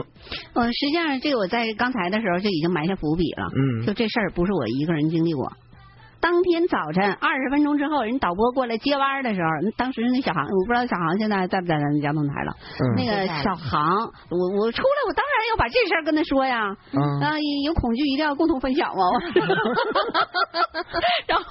[0.52, 3.50] 嗯，实际上这个我在刚才的时候就已经埋下伏笔了。
[3.57, 5.50] 嗯就这事儿不是我一个人经历过。
[6.20, 12.52] 当天早晨二十分钟之后，人导播过来接弯儿的时候，当时那小航，我不知道小航现在在不在咱们家动台了。
[12.81, 16.74] 嗯那个小航，我我出来，我当然要把这事儿跟他说呀。
[16.92, 17.33] 嗯啊，
[17.64, 19.02] 有恐惧一定要共同分享嘛。
[21.26, 21.44] 然后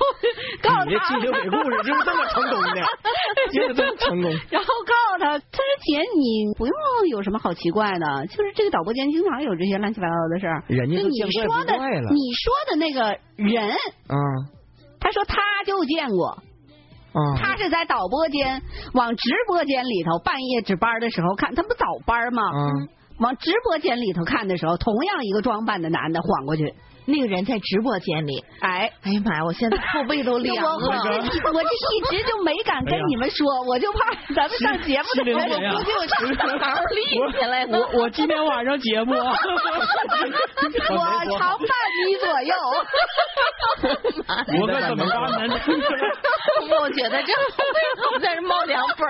[0.61, 2.81] 告诉他你这记者鬼故事就是这么成功的，
[3.53, 4.31] 就是这么成功。
[4.49, 6.75] 然后告诉他，他说姐，你不用
[7.09, 10.63] 有什么好奇怪的，就是这个导播间经常有这些乱七八糟的事儿。
[10.67, 11.73] 人家都就你说的
[12.11, 14.15] 你说的那个人，啊
[14.99, 16.29] 他说他就见过，
[17.13, 18.61] 啊，他是在导播间
[18.93, 22.43] 往直播间里头半夜值班的时候看，他不早班吗？
[22.53, 26.75] 嗯往直播间里头看的时候，同样一个装扮的男的晃过去，
[27.07, 28.91] 那个人在直播间里，哎。
[29.03, 31.01] 哎呀妈呀，我现在后背都凉了。
[31.31, 35.97] 这 我这一直就没敢跟你们说，我就怕咱们上节目的时候，我估计我
[36.59, 37.79] 毛立起来了。
[37.79, 39.33] 我我今天晚上节目啊，
[40.89, 40.95] 我
[41.39, 41.69] 长半
[42.05, 42.53] 米左右，
[44.59, 45.55] 我可怎么办呢？
[46.79, 49.07] 我觉得这后背都在这冒凉风。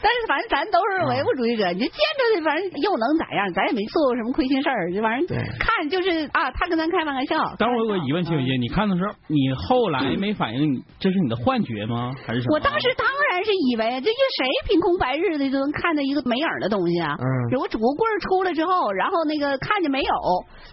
[0.00, 3.52] 但是反正咱都是唯物主义者，你就见着的，反正又能咋样？
[3.52, 7.54] 咱也没做过什么亏心事儿，这玩意儿看就是啊，他跟咱开玩笑。
[7.58, 12.14] 但是我有个疑问，青云姐，你看的时候，你后来没反应，你这是你的幻觉吗？
[12.26, 12.54] 还是什么？
[12.54, 17.16] 我当时当然是以为，这这谁凭空白日的就能看到一个没影的东西啊？
[17.18, 20.14] 嗯我拄棍儿出来之后，然后那个看见没有？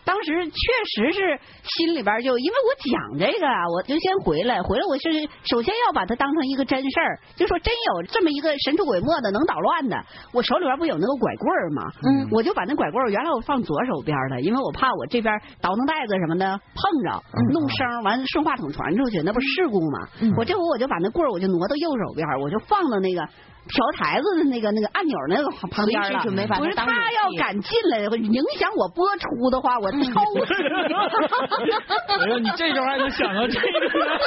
[0.06, 5.10] 当时确实是心里边就，因为我讲这个啊，我就先回来，回来我是
[5.44, 9.98] 首先要把它当成一个真事儿，就说真有这么一个神出鬼没的能捣乱的，
[10.34, 11.84] 我手里边不有那个拐棍儿吗？
[12.04, 15.34] 嗯我就把那拐棍儿原来我放左手边的，因为我怕我这边
[15.70, 17.22] 倒腾袋子什么的碰着
[17.54, 20.08] 弄声，完了顺话筒传出去，那不是事故吗？
[20.36, 30.00] 我这回我就把那棍儿我就挪到右手边，我就放到那个调台子的那个那个按钮那个旁边了，随时准备把不是他要敢进来影响我播出的话，我抽。
[30.00, 30.10] 死
[32.20, 33.66] 哎呦，你这时候还能想到这个
[34.10, 34.18] 呢？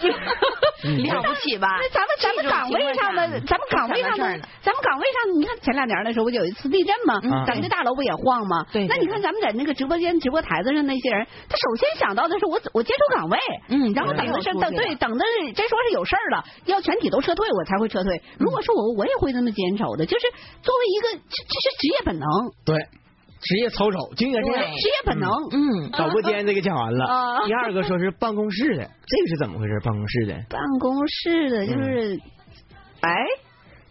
[0.82, 1.68] 了不起吧？
[1.80, 4.24] 那咱们咱们岗位上的，咱们岗位上的，
[4.60, 7.20] 咱们岗位上，你看前两年的时候不就有一次地震吗？
[7.22, 8.66] 嗯咱们这大楼不也晃吗？
[8.72, 18.20] 那你看咱们在那个直播间直播台子上那些人，他首先想到的是我我坚守岗位，嗯然后等的是等对等的是这说是有事儿了，要全体都撤退我才会撤退。
[18.38, 20.26] 如果说我，我也会这么坚守的，就是
[20.62, 22.26] 作为一个这这是职业本能，
[22.64, 22.76] 对，
[23.48, 24.64] 职业操守就应该这样。
[24.64, 25.30] 职业本能。
[25.52, 29.80] 嗯，导播间这个讲完了，啊 第二个说是办公室的，这个是怎么回事？
[29.84, 32.20] 办公室的，办公室的就是，
[33.00, 33.14] 哎，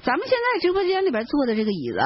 [0.04, 2.00] 咱们现在直播间里边坐的这个椅子。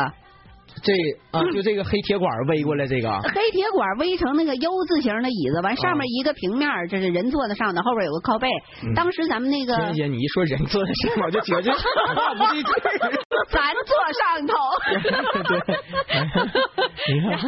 [0.82, 0.94] 这
[1.32, 8.48] 啊，就这个黑铁管围过来这个，黑铁管围成那个 U 字形的椅子，完上面一个平面，这是人坐在上头，后边有个靠背。
[8.84, 8.94] 嗯。
[8.94, 11.72] 当时咱们那个天姐，你一说人坐在上面，我就觉得
[12.16, 13.12] 话不对劲儿。
[13.50, 14.54] 咱坐上头，
[15.50, 17.48] 对，然后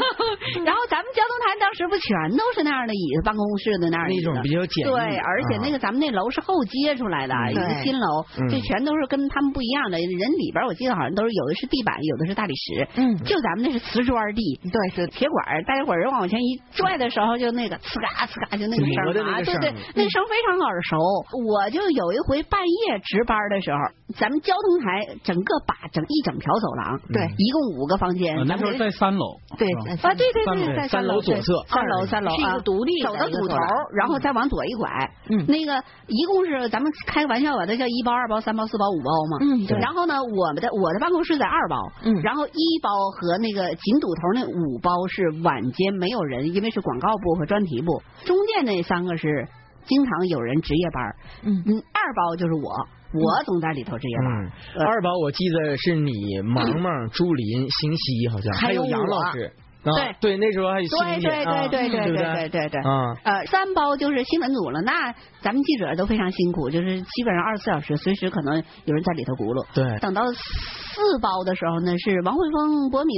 [0.66, 4.28] 然后咱们交通台当时不全都是那样的椅子，办公室的那样的椅子。
[4.30, 7.52] 那种比较简易，对，而且那个个咱们那楼是后接出来的，嗯。
[7.52, 8.50] 一个新楼，嗯。
[8.50, 9.98] 这全都是跟他们不一样的。
[9.98, 20.98] 人里边我记得好像都是有的是地板，有的是大理石，嗯就咱们那是瓷砖地，对是，铁管儿，大家伙儿人往前一拽的时候，就那个呲嘎呲嘎，就那个声啊，对对，那个声非常耳熟。
[21.46, 23.78] 我就有一回半夜值班的时候，
[24.18, 27.28] 咱们交通台整个把整一整条走廊，对。
[27.38, 30.66] 一共五个房间，啊那时候在三楼，对啊，对对三楼。
[30.66, 31.64] 对，在三楼楼左侧。
[31.68, 33.56] 三楼三楼是一个啊独立的走到堵头
[33.94, 34.90] 然后再往左一拐，
[35.30, 35.46] 嗯。
[35.48, 39.38] 那个一共是咱们开个玩笑把它叫一包、二包、三包、四包、五包嘛。
[39.42, 39.80] 嗯对。
[39.80, 42.22] 然后呢，我们的我的办公室在二包，嗯。
[42.22, 49.48] 然后一包和那个紧堵头那五包是晚间没有人，因为是广告部和专题部，中间那三个是
[49.86, 51.64] 经常有人值夜班，嗯。
[51.66, 52.70] 嗯，二包就是我，
[53.14, 54.28] 我总在里头值夜班。
[54.46, 56.12] 嗯，二宝我记得是你、
[56.44, 58.54] 萌萌、朱林、星希，好像。
[58.54, 59.52] 还有有杨老师。
[59.84, 60.38] 啊对。
[60.38, 62.50] 对，那时候还有对对对对对啊对？
[62.50, 62.82] 对对对
[63.24, 69.66] 呃，三包就是新闻组了，那咱们记者都非常辛苦，就是基本上二十四小时，随时可能有人在里头轱辘。
[69.74, 73.16] 对，等到四包的时候呢，是王慧峰、博明，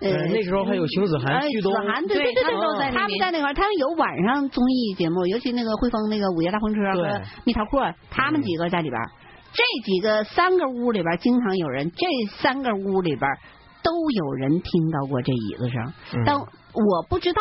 [0.00, 9.10] 呃，呃那时候还有熊子涵哎旭东子涵，对对对对，他们都在那他们在那块儿，他们有晚上综艺节目，尤其那个汇丰那个午夜大风车和蜜桃阔，他们几个在里边儿。
[9.54, 12.06] 这几个三个屋里边经常有人，这
[12.38, 13.38] 三个屋里边儿
[13.82, 16.22] 都有人听到过这椅子声，嗯。
[16.24, 17.40] 但我不知道，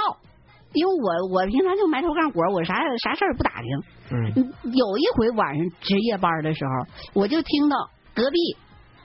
[0.74, 3.80] 因为我我平常就埋头干活，我啥啥事儿不打听。
[4.12, 4.34] 嗯。
[4.36, 7.78] 嗯有一回晚上值夜班的时候，我就听到
[8.14, 8.38] 隔壁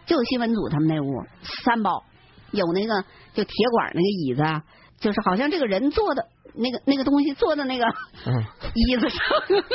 [0.07, 1.25] 就有新闻组他们那屋
[1.65, 2.05] 三包
[2.53, 3.03] 有那个
[3.35, 4.63] 就铁管那个椅子啊，
[4.99, 7.85] 就是好像这个人坐的那个那个东西坐的那个
[8.27, 8.45] 嗯。
[8.75, 9.19] 椅子上，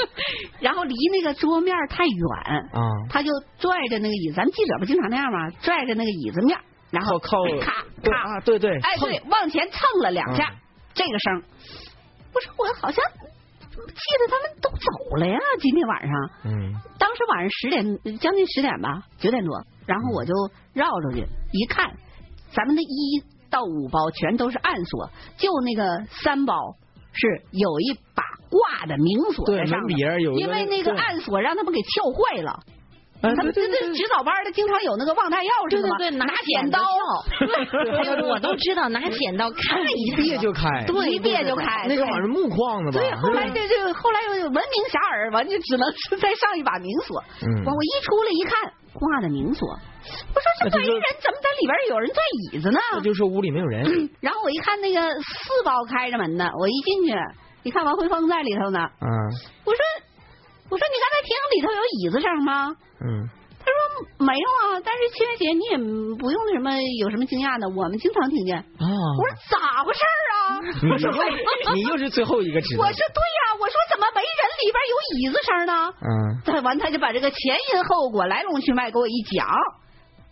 [0.62, 5.50] 然后离那个桌面太远，啊，他就拽着那个椅子，咱们记者不经常那样吗？
[5.62, 6.58] 拽着那个椅子面，
[6.92, 10.58] 然后靠靠咔咔对啊，对对，哎，对，往前蹭了两下，嗯
[10.94, 11.44] 这个声儿，
[12.34, 13.04] 我说我好像
[13.72, 16.14] 记得他们都走了呀，今天晚上。
[16.44, 20.34] 嗯当时晚上十点，将近十点吧，九点多，然后我就
[20.74, 21.94] 绕出去一看，
[22.54, 26.76] 咱们的一到五包全都是暗锁，就那个三包
[27.14, 32.60] 是有一把挂的明锁在上面，门边有因为那个暗锁让他们给撬坏了。
[33.22, 36.80] 哎他们这这值早班的经常有那个忘带钥匙的嘛，对对对，拿剪刀，
[38.02, 43.00] 哎呦，我都知道拿剪刀开一别就开，对一别就开，那个对好像是木框的吧？
[43.00, 44.98] 对，后来这这后来又闻名遐
[45.30, 47.22] 迩，完就只能是再上一把明锁。
[47.46, 52.18] 嗯完我一出来一看，挂的明锁，我说这没人怎么在里边有人坐
[52.50, 52.80] 椅子呢？
[52.94, 57.14] 那就说屋里没有人， 然后我一看那个四包开着门呢，我一进去
[57.64, 59.08] 一看王慧峰在里头呢，嗯
[59.66, 59.80] 我说
[60.72, 62.72] 我说你刚才听里头有椅子声吗？
[63.04, 63.28] 嗯
[63.62, 65.78] 他说没有啊，但是七月姐你也
[66.18, 68.58] 不用那什么有什么惊讶的，我们经常听见。
[68.58, 70.58] 啊，我说咋回事儿啊？
[70.82, 75.94] 你又你又是最后一个知道我，说对呀、我说怎么没人里边有椅子声呢？
[76.02, 76.10] 嗯
[76.44, 79.46] 再完，他就把这个前因后果、来龙去脉给我一讲，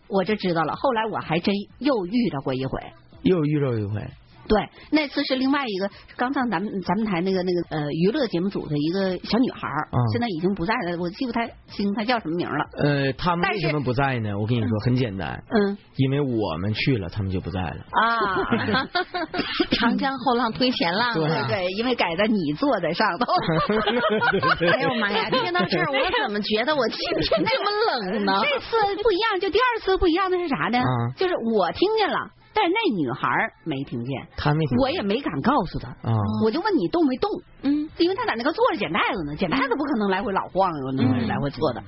[0.10, 0.74] 我就知道了。
[0.76, 2.82] 后来我还真又遇到过一回，
[3.22, 4.02] 又遇到一回，
[4.50, 9.70] 对，那次是另外一个刚上咱们咱们台那个那个呃娱乐节目组的一个小女孩
[10.12, 12.66] 现在已经不在了，我记不太清她叫什么名了。
[12.84, 14.38] 呃，他们为什么不在呢？
[14.38, 17.78] 我跟你说，很简单，嗯因为我们去了，他们就不在了。
[17.92, 18.88] 啊，
[19.78, 21.48] 长江后浪推前浪对啊。
[21.48, 23.26] 对对，因为改在你坐在上头。
[24.74, 25.30] 哎呦妈呀！
[25.30, 27.70] 听到这儿，我怎么觉得我今天这么
[28.16, 28.34] 冷呢？
[28.42, 30.80] 这次不一样，就第二次不一样的是啥呢？
[30.80, 32.18] 啊就是我听见了，
[32.54, 33.30] 但是那女孩
[33.64, 35.90] 没听见，她没听我也没敢告诉她。
[35.90, 37.30] 啊，我就问你动没动，
[37.62, 41.84] 嗯，因为她在那个坐着捡袋子呢，捡袋子不可能来回老晃悠，那么嗯来回坐的。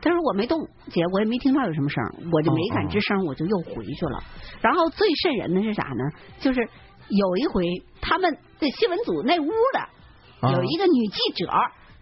[0.00, 0.58] 他说我没动，
[0.90, 2.02] 姐，我也没听到有什么声，
[2.32, 4.18] 我就没敢吱声，我就又回去了。
[4.60, 6.02] 然后最瘆人的是啥呢？
[6.40, 6.60] 就是
[7.06, 7.62] 有一回
[8.00, 11.48] 他们的新闻组那屋的有一个女记者，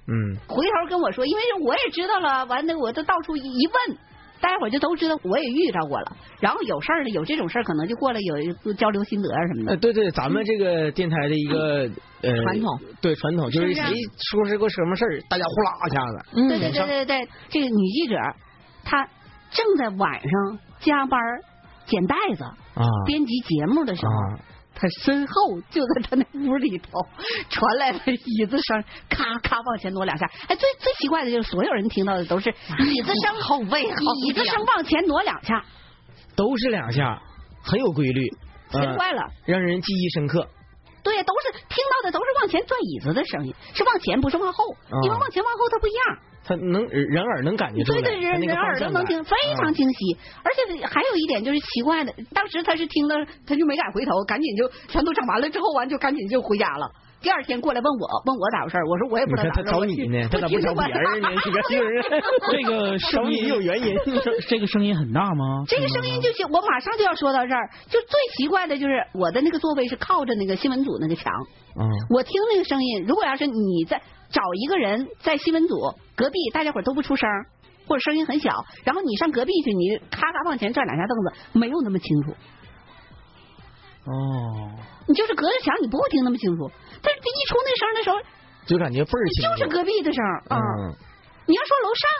[0.06, 3.98] 嗯，回头跟我说，因为我也知道了，完了我就到处一问。
[4.40, 6.16] 待会儿就都知道，我也遇到过了。
[6.40, 8.20] 然后有事儿呢，有这种事儿，可能就过来
[8.64, 9.70] 有交流心得啊什么的。
[9.72, 11.90] 呃，对对，咱们这个电台的一个
[12.22, 13.82] 呃传统，对传统就是谁
[14.30, 16.48] 说是个什么事儿，大家呼啦一下子。
[16.48, 18.16] 对对对对对，这个女记者
[18.84, 19.06] 她
[19.50, 21.20] 正在晚上加班
[21.86, 24.12] 捡袋子啊，编辑节目的时候。
[24.80, 26.88] 他身后就在他那屋里头
[27.50, 30.24] 传来了椅子声，咔咔往前挪两下。
[30.48, 35.62] 哎，最最奇怪的就是所有人听到的都是椅子声后背，椅子声往前挪两下，
[36.34, 37.20] 都是两下，
[37.62, 38.26] 很有规律，
[38.72, 40.48] 奇怪了，让人记忆深刻。
[41.02, 44.64] 对呀，都是听到的都是往前转椅子的声音，是往前不是往后，
[45.02, 46.18] 因为往前往后它不一样。
[46.42, 50.16] 他能人耳能感觉出来，对对，人人耳都能听，非常清晰。
[50.42, 53.14] 而且还有一点就是奇怪的，当时他是听到，
[53.46, 56.90] 他就没敢回头，赶紧就全都整完了之后，完就赶紧就回家了。
[57.22, 59.50] 第二天过来问我，问我咋回事我说我也不知道。
[59.54, 61.28] 他找你呢，他咋不找别人呢？
[61.44, 61.86] 这个
[62.50, 63.94] 这个声音有原因，
[64.48, 65.62] 这个声音很大吗？
[65.68, 67.68] 这个声音就行，我马上就要说到这儿。
[67.90, 71.30] 就最奇怪的就是我的那个座位是靠着那个新闻组那个墙，
[71.78, 74.00] 嗯，我听那个声音，如果要是你在。
[74.30, 75.76] 找一个人在新闻组
[76.16, 77.28] 隔壁，大家伙都不出声，
[77.86, 82.30] 或者声音很小，然后你上隔壁去，你咔咔往前转两下凳子，没有那么清楚。
[84.06, 84.70] 哦，
[85.06, 86.70] 你就是隔着墙，你不会听那么清楚。
[87.02, 88.16] 但是一出那声的时候，
[88.66, 89.56] 就感觉倍儿清楚。
[89.56, 90.56] 就是隔壁的声啊！
[91.46, 92.10] 你要说楼上，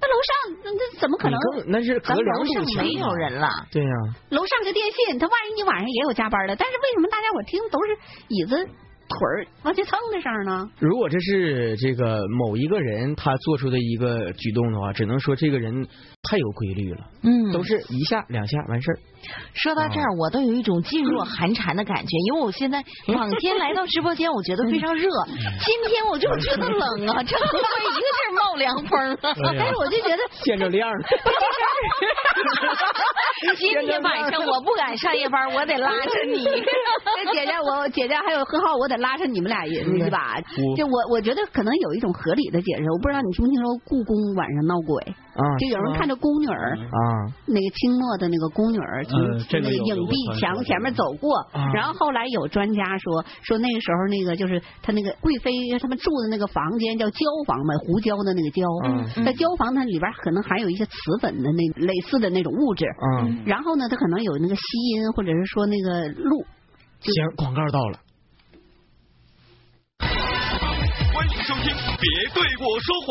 [0.00, 0.30] 那楼上
[0.62, 1.38] 那那怎么可能？
[1.66, 3.48] 那是隔楼上没有人了。
[3.72, 3.90] 对呀。
[4.30, 7.96] 楼上个电信，他万一你晚上也有加班的，但是为什么大家伙听都是
[8.28, 8.68] 椅子？
[9.08, 10.68] 腿儿往前蹭的声呢？
[10.78, 15.86] 如果这是这个某一个人他做出的一个举动的话，只能说这个人
[16.22, 17.00] 太有规律了。
[17.22, 18.98] 嗯，都是一下两下完事儿。
[19.54, 25.08] 说到这儿，我都有一种噤若寒蝉的感觉，因为我现在往天来到直播间，我觉得非常热，
[25.64, 30.98] 今天我就觉得冷啊，这后面一个劲儿冒凉风，但是我就觉得见着亮了。
[33.56, 36.44] 今天晚上我不敢上夜班，我得拉着你。
[37.32, 40.40] 姐姐，我姐姐还有何浩，我得拉上你们俩一一把。
[40.76, 45.02] 就我我觉得可能有一种合理的解释，我不知道你听没听说故宫晚上闹鬼
[45.34, 45.42] 啊？
[45.58, 46.98] 就有人看着宫女儿啊，
[47.46, 62.84] 那个清末的那个宫女儿从那个影壁墙前面走过，然后后来有专家说说那个时候那个就是他那个贵妃他们住的那个房间叫椒房嘛，胡椒的那个椒，在椒房它里边可能含有一些瓷粉的那类似的那种物质。
[63.18, 66.44] 嗯，然后呢，它可能有那个吸音，或者是说那个录。
[67.00, 67.98] 行，广告到了。
[72.04, 73.08] 别对我说谎。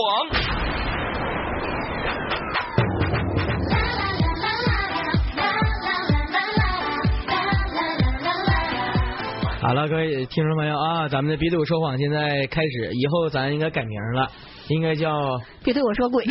[9.61, 14.29] 好了，各位听众朋友啊，咱们的别对我说谎现在开始，以后咱应该改名了，
[14.67, 16.23] 应该叫别对我说鬼。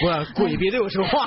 [0.00, 1.26] 不，鬼别对我说话。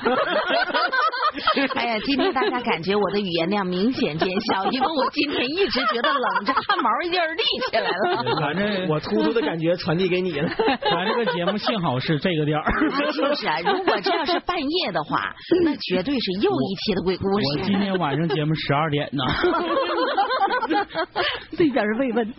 [1.76, 8.36] 哎呀，今天大家感觉我的语言量明显减小，因为我今天一直觉得冷，这汗毛一下立起来了。
[8.40, 10.50] 反正我突突的感觉传递给你了。
[10.58, 12.72] 咱这个节目幸好是这个点儿。
[13.12, 15.34] 就是啊，如果这要是半夜的话，
[15.66, 17.46] 那绝对是又一期的鬼故事。
[17.58, 19.24] 我今天晚上节目十二点呢。
[21.58, 22.26] 这点是慰问。
[22.28, 22.34] 是，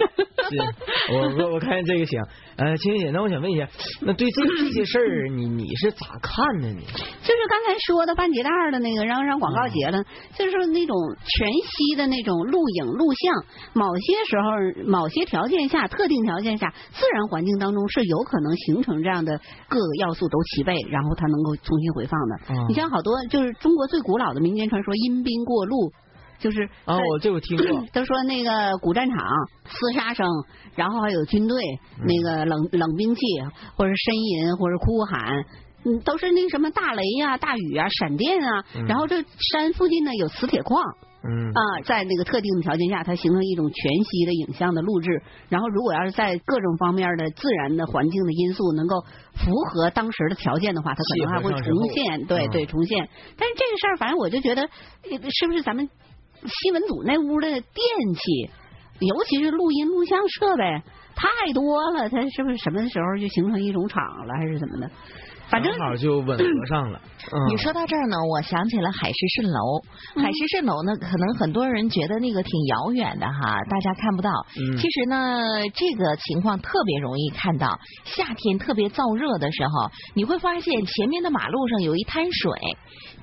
[1.12, 2.20] 我我我看这个行。
[2.54, 3.66] 呃，青姐，那我想问一下，
[4.02, 6.80] 那对这这些事儿，你你是咋看的呢？
[6.84, 10.04] 就是刚才说的半截蛋的那个，让让广告节了，
[10.36, 22.66] 就是那种全息的那种录影录像，某些时候、某些条件下、特定条件下，自然环境当中是有可能形成这样的各个要素都齐备，然后它能够重新回放的。
[22.68, 25.90] 你像好多就是中国最古老的民间传说，阴兵过路。
[26.42, 27.64] 就是啊，我这我听过。
[27.94, 29.16] 都说那个古战场
[29.64, 30.26] 厮杀声，
[30.74, 31.62] 然后还有军队
[32.04, 33.20] 那个冷冷兵器，
[33.76, 35.44] 或者呻吟，或者哭喊，
[35.86, 38.64] 嗯，都是那什么大雷呀、大雨啊、闪电啊。
[38.88, 40.82] 然后这山附近呢有磁铁矿，
[41.22, 45.22] 嗯啊，在那个特定的条件下，它形成一种全息的影像的录制。
[45.48, 53.08] 然后如果要是在各种方面的自然的环境的因素能够符合当时的条件的话，它可能还会重现，对对重现。
[53.38, 54.68] 但是这个事儿，反正我就觉得，
[55.30, 55.88] 是不是咱们？
[56.46, 57.62] 新闻组那屋的电
[58.14, 58.50] 器，
[59.00, 60.82] 尤其是录音录像设备
[61.14, 64.90] 太多了，它是不是什么时候就形成一种厂了，还是怎么的？
[65.52, 67.00] 反正正好就吻合上了。
[67.30, 69.80] 嗯你说到这儿呢，我想起了海市蜃楼。
[70.16, 74.30] 嗯海市蜃楼呢，可能很多人觉得那个挺遥远的哈，大家看不到。
[74.58, 75.38] 嗯其实呢，
[75.74, 77.78] 这个情况特别容易看到。
[78.04, 82.50] 夏天特别燥热的时候，你会发现前面的马路上有一滩水。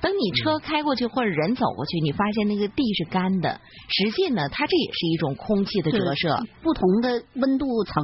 [0.00, 3.60] 等你车开过去或者人走过去，你发现那个地是干的。
[3.88, 6.40] 实际呢，它这也是一种空气的折射。
[6.62, 8.02] 不同的温度层，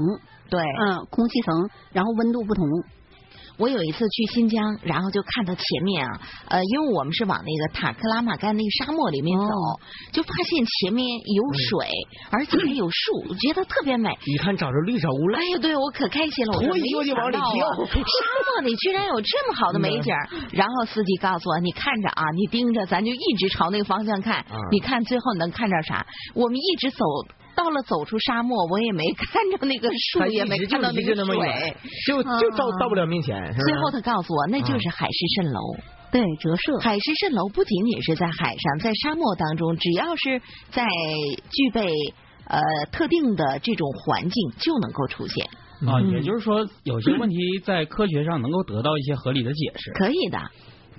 [0.51, 2.65] 对，嗯，空气层，然后温度不同，
[3.59, 9.81] 我有一次去新疆，然后就看到前面啊，呃，因为我们是往那个塔克拉玛干那个沙漠里面走，哦
[10.13, 11.89] 就发现前面有水，
[12.31, 14.11] 而且还有树，我觉得特别美。
[14.27, 20.29] 你看找着绿洲了哎，呀，对我可开心了，我说脱衣服就往里没想到啊跳沙漠里居然有这么好的美景儿。
[20.53, 26.07] 然后司机告诉我，你看着啊，你盯着，咱就一直朝那个方向看，嗯你看最后能看着啥？
[26.35, 27.05] 我们一直走。
[27.57, 31.77] 到了走出沙漠，我也没看着那个树，也没就看到那个水。，
[32.07, 35.61] 就就到到不了面前，最后他告诉我，那就是海市蜃楼。
[36.13, 36.79] 对折射。
[36.79, 40.41] 海市蜃楼不仅仅是在海上，在沙漠当中，只要是
[40.71, 40.87] 在
[41.51, 41.91] 具备
[42.47, 42.61] 呃
[42.93, 45.45] 特定的这种环境，就能够出现。
[45.87, 49.93] 啊，嗯也就是说，有些问题在科学上能够得到一些合理的解释。
[49.93, 50.39] 可以的，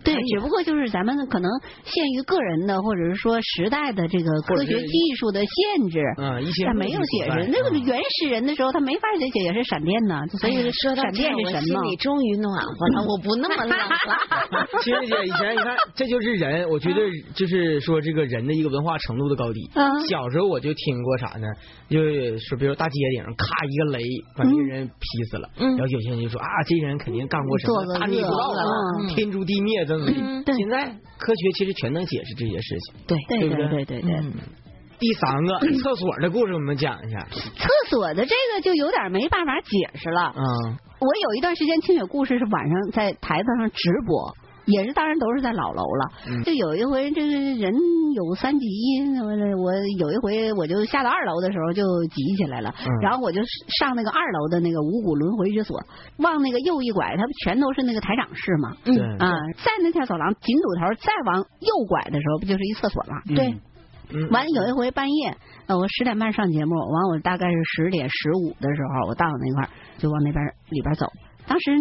[0.04, 1.50] 对，只不过就是咱们可能
[1.84, 7.48] 限于个人的，或者是说时代的这个科学技术的限制，嗯，一些他没有解释。
[7.52, 11.62] 那个嗯原始人的时候，他没法解解释闪电呢，所以说到闪电是什么？
[11.62, 13.76] 心里终于暖和了，我不那么冷了。
[14.84, 17.00] 其实姐以前你看，这就是人，我觉得
[17.36, 19.70] 就是说这个人的一个文化程度的高低。
[19.76, 21.48] 嗯小时候我就听过啥呢？
[21.90, 24.04] 就是说，比如大街顶上咔一个雷，
[24.36, 25.50] 把那个人劈死了。
[25.58, 28.66] 嗯然后有些人就说啊，这人肯定干过什么大逆不道恶啊，
[29.02, 32.96] 嗯天诛地灭现在科学其实全能解释这些事情。
[33.08, 34.12] 对对对对对对对对。
[34.20, 34.34] 嗯
[35.00, 37.28] 第三个厕所的故事，我们讲一下。
[37.30, 40.34] 厕所的这个就有点没办法解释了。
[40.36, 40.42] 嗯
[41.00, 44.36] 我有一段时间清雪故事是晚上在台子上直播。
[44.68, 46.12] 也是，当然都是在老楼了。
[46.28, 47.74] 嗯就有一回，这个人
[48.14, 48.68] 有三级，
[49.20, 49.28] 我
[49.64, 53.42] 我有一回我就下到二楼的时候就急起来了，嗯然后我就
[53.80, 55.80] 上那个二楼的那个五谷轮回之所，
[56.18, 58.76] 往那个右一拐，它不全都是那个台长室吗？
[58.86, 63.22] 嗯啊，在那条走廊紧堵头再往右拐的时候，不就是一厕所吗？
[63.30, 63.56] 嗯对，
[64.14, 65.38] 嗯，完有一回半夜，
[65.68, 71.08] 呃，我十点半上节目，完我大概是十点十五的时候，我到那块儿就往那边里边走。
[71.48, 71.72] 当时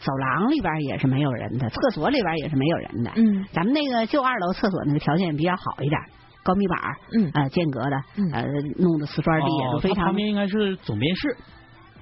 [0.00, 3.10] 走廊里边也是没有人的，厕所里边也是没有人的。
[3.16, 5.98] 嗯咱们那个就二楼厕所那个条件比较好一点，
[6.42, 8.42] 高密板儿，嗯呃，间隔的，嗯呃，
[8.76, 11.36] 弄的瓷砖地也哦都非常它旁边应该是总编室，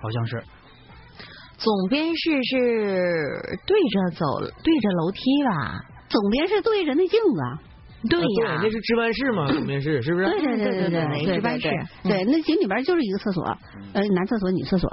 [0.01, 0.43] 好像是。
[1.59, 5.81] 总编室是对着走，对着楼梯吧？
[6.09, 7.63] 总编室对着那镜子。
[8.09, 10.27] 对呀，那是值班室嘛，面试是不是？
[10.27, 11.69] 对对对对对，值班室。
[12.03, 13.45] 对，那井里边就是一个厕所，
[13.93, 14.91] 呃，男厕所、女厕所。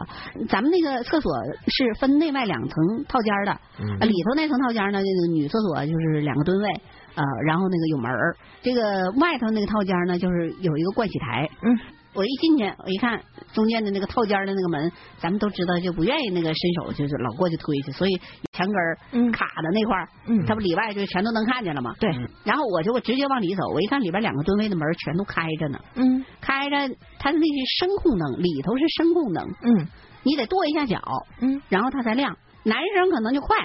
[0.48, 1.32] 咱们那个厕所
[1.68, 6.70] 是分内外两层套间的，里头那层套间呢，就是女厕所，就是两个蹲位，
[7.16, 8.36] 呃，然后那个有门儿。
[8.62, 11.50] 这个外头那个套间呢，就是有一个盥洗台。
[11.64, 11.78] 嗯。
[12.20, 13.22] 我一进去，我一看
[13.54, 18.20] 中间的那个套间的那个门，咱们都知道就不愿意那个伸手就是老过去推去，所以
[18.52, 20.46] 墙根卡的那块儿，嗯。
[20.46, 21.96] 它不里外就全都能看见了吗。
[21.98, 22.12] 对，
[22.44, 26.26] 然后我就我直接往里走，我一看里边两个蹲位的门全都开着呢，嗯。
[26.42, 26.76] 开着，
[27.20, 29.88] 它那是声控灯，里头是声控灯，嗯。
[30.24, 31.02] 你得跺一下脚，
[31.40, 31.62] 嗯。
[31.70, 32.38] 然后它才亮。
[32.64, 33.56] 男生可能就快，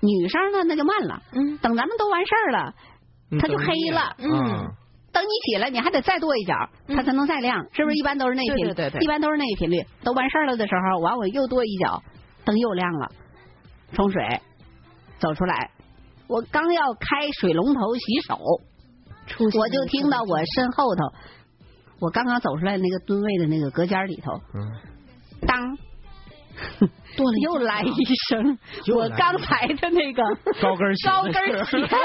[0.00, 1.20] 女生呢那就慢了。
[1.32, 1.58] 嗯。
[1.58, 2.74] 等咱们都完事儿了，
[3.40, 4.14] 它就黑了。
[4.18, 4.70] 嗯，
[5.14, 7.96] 等你起来，你还得再跺一脚，它才能再亮，是不是？
[7.96, 9.80] 一般都是那频，对对对对一般都是那个频率。
[10.02, 12.02] 都完事儿了的时候，完我又跺一脚，
[12.44, 13.08] 灯又亮了，
[13.92, 14.40] 冲水，
[15.20, 15.70] 走出来，
[16.26, 21.02] 我刚要开水龙头洗手，我就听到我身后头，
[22.00, 25.78] 我刚刚走出来那个蹲位的那个隔间里头，嗯当。
[27.42, 27.94] 又来一
[28.28, 28.58] 声，
[28.96, 30.22] 我刚才的那个
[30.60, 31.96] 高跟鞋高跟鞋 跺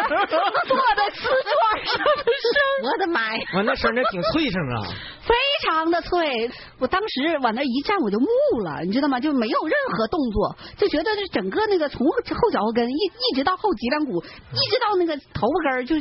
[0.95, 3.41] 的瓷砖上的声，我的妈呀！
[3.55, 5.33] 我那声儿挺脆声啊，非
[5.67, 6.49] 常的脆。
[6.77, 8.27] 我当时往那一站，我就木
[8.63, 9.19] 了，你知道吗？
[9.19, 12.93] 就没有任何动作，就觉得这整个那个从后脚后跟一
[13.31, 15.95] 一直到后脊梁骨，一直到那个头发根儿，就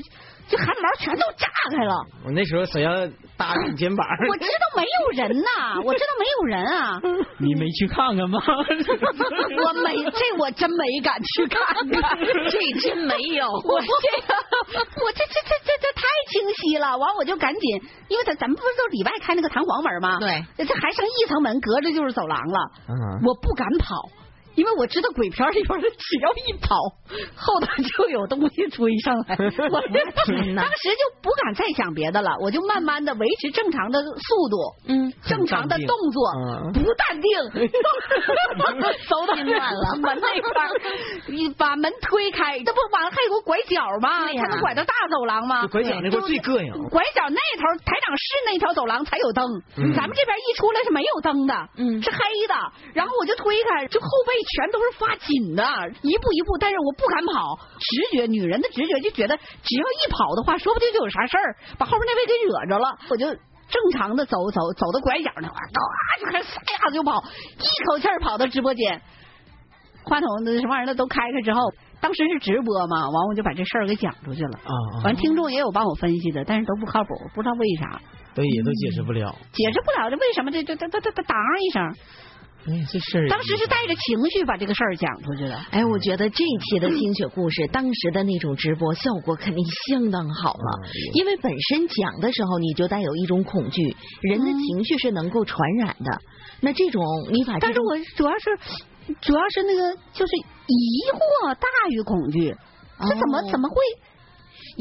[0.49, 1.95] 就汗毛全都炸开了。
[2.25, 2.91] 我那时候谁要
[3.37, 7.01] 搭着你肩膀，我知道没有人呐，我知道没有人啊，
[7.39, 8.39] 你没去看看吗？
[8.41, 11.63] 我没这我真没敢去看
[12.01, 12.19] 看，
[12.51, 13.87] 这真没有，我这
[14.27, 14.35] 个，
[15.05, 20.19] 我这这这这这太清晰了，完我就赶紧，因为咱咱们不是都里外开那个弹簧门吗？
[20.19, 22.95] 对，这还剩一层门，隔着就是走廊了，嗯
[23.27, 23.95] 我不敢跑。
[24.59, 26.75] 因为我知道鬼片里边的只要一跑，
[27.37, 29.37] 后头就有东西追上来，
[29.71, 29.81] 我
[30.27, 34.57] 天哪当时就不敢再想别的了，我就慢慢的维持正常的速度，
[34.89, 36.73] 嗯，正常的动作，嗯。
[36.73, 37.31] 不淡定，
[39.09, 39.97] 走到心乱了。
[40.01, 40.71] 门那块儿，
[41.29, 44.27] 你把门推开，这不完还有个拐角吗？
[44.27, 44.43] 对呀。
[44.43, 45.67] 才能拐到大走廊吗？
[45.69, 46.73] 拐角那块最膈应。
[46.89, 49.45] 拐角那头台长室那条走廊才有灯，
[49.77, 49.93] 嗯。
[49.95, 52.03] 咱们这边一出来是没有灯的，嗯。
[52.03, 52.55] 是黑的。
[52.95, 55.63] 然后我就推开，就后背全都是发紧的，
[56.03, 63.27] 一步一步，但是我不敢跑，直觉，女人的直觉就觉得只要一跑的话，说不定就有啥事儿，把后边那位给惹着了，我就。
[63.69, 65.81] 正常的走走走到拐角那块儿，嘎
[66.19, 69.03] 就开始撒丫子就跑，一口气儿跑到直播间，
[70.05, 71.61] 话筒那什么玩意儿的都开开之后，
[72.01, 74.59] 当时是直播嘛，完我就把这事儿给讲出去了。
[74.65, 78.01] 啊啊，完，听众也有帮我分析的，但是都不靠谱，不知道为啥，
[78.35, 79.37] 对，也都解释不了。
[79.53, 81.95] 解释不了这为什么这这这这这这当一声，
[82.67, 85.57] 哎，这事儿当时是带着情绪把这个事儿讲出去的。
[85.71, 96.21] 哎，我觉得这一期的听雪故事，当时的那种直播效果肯定相当好了，嗯因为本身讲的时候你就带有一种恐惧，人的情绪是能够传染的。
[96.61, 97.03] 那这种
[97.33, 100.33] 你把这种但是我主要是主要是那个就是
[100.67, 102.55] 疑惑大于恐惧，
[103.01, 103.77] 这怎么哦怎么会？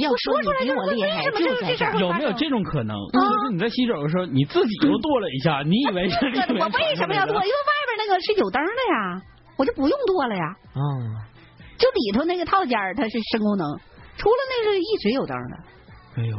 [0.03, 1.99] 要我说出来你比我厉害，为什么这就在这。
[1.99, 2.95] 有没有这种可能？
[3.13, 6.15] 就是你在洗手的时候，你自己又跺了一下，你以为是
[6.59, 7.33] 我为什么要剁？
[7.33, 9.21] 因为外边那个是有灯的呀，
[9.57, 10.45] 我就不用剁了呀。
[10.73, 10.81] 啊，
[11.77, 13.65] 就里头那个套间它是声功能，
[14.17, 15.57] 除了那是一直有灯的。
[16.17, 16.37] 哎呦，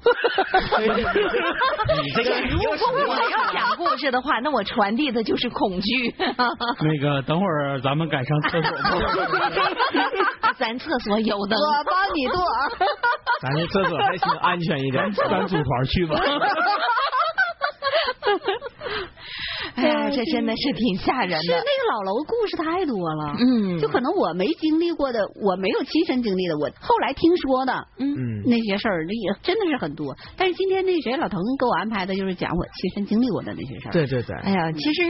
[2.02, 2.70] 你这个如果
[3.06, 6.14] 我要讲故事的话，那我传递的就是恐惧。
[6.18, 8.76] 那个等会儿咱们赶上厕所吧。
[10.58, 12.42] 咱厕所有的，我帮你剁。
[13.42, 15.10] 咱这厕所还行，安全一点。
[15.12, 16.18] 咱组团去吧。
[19.76, 21.42] 哎呀，这真的是挺吓人的。
[21.42, 30.16] 是那个老楼故事太多了，嗯就可能我没经历过的，我没有亲身经历的，我后来听说的，嗯嗯，那些事儿，那也真的是很多。
[30.36, 33.92] 但是今天那谁老滕给我安排的就是讲我亲身经历过的那些事儿。
[33.92, 35.02] 对对对，哎呀，其实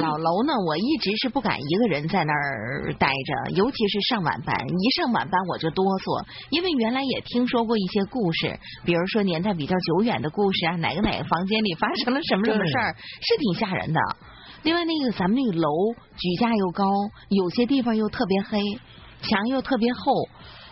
[0.00, 14.00] 老楼呢，我一直是不敢一个人在那儿待着，尤其是上晚班，一上晚班我就哆嗦，因为原来也听说过一些故事，比如说年代比较久远的故事啊，哪个哪个房间里发生了什么什么事儿，是挺吓人的。
[14.62, 15.68] 另外，那个咱们那个楼
[16.16, 16.86] 举架又高，
[17.28, 18.60] 有些地方又特别黑，
[19.20, 20.28] 墙又特别厚，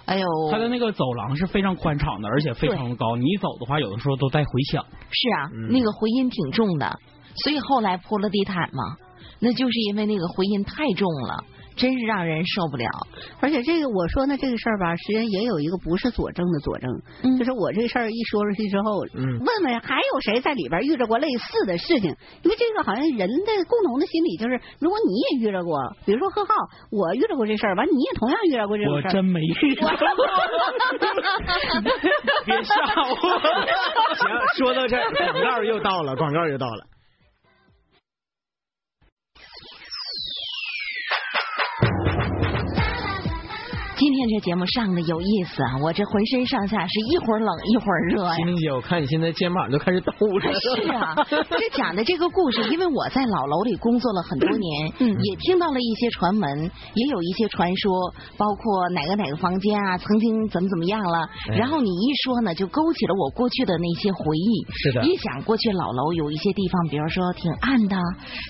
[0.06, 4.84] 哎呦，它的那个走廊是非常宽敞的，而且非常的高，你一走的话，有的时候都带回响。
[5.10, 5.68] 是啊，嗯。
[5.70, 6.98] 那个回音挺重的，
[7.44, 8.96] 所以后来铺了地毯嘛，
[9.40, 11.44] 那就是因为那个回音太重了，
[11.76, 12.86] 真是让人受不了。
[13.40, 16.90] 而且这个我说呢，这个事儿吧，实际上也有一个不是佐证的佐证，
[17.24, 22.14] 嗯就是我这事儿一说出去之后，嗯问问还有谁在里边遇着过类似的事情？
[22.42, 26.50] 因为这个好像人的共同的心理就是，如果你也遇着过，比如说贺浩，
[26.90, 29.96] 我遇着过这事儿，完你也同样遇着过这事儿，我真没遇到过，
[32.46, 33.16] 别吓我。
[34.14, 36.84] 行，说到这儿，广告又到了，广告又到了。
[44.02, 48.34] 今天这节目上的有意思啊，我这浑身上下是一会儿冷一会儿热呀。
[48.34, 50.52] 心灵姐，我看你现在肩膀都开始抖了。
[50.58, 61.18] 是啊，这讲的这个故事，因为我在老楼里工作了很多年，嗯也听到了一些传闻，也有一些传说，包括哪个哪个房间啊，曾经怎么怎么样了。
[61.52, 64.66] 哎然后你一说呢，就勾起了我过去的那些回忆。
[64.82, 67.96] 是的一想过去老楼有一些地方，比如说挺暗的，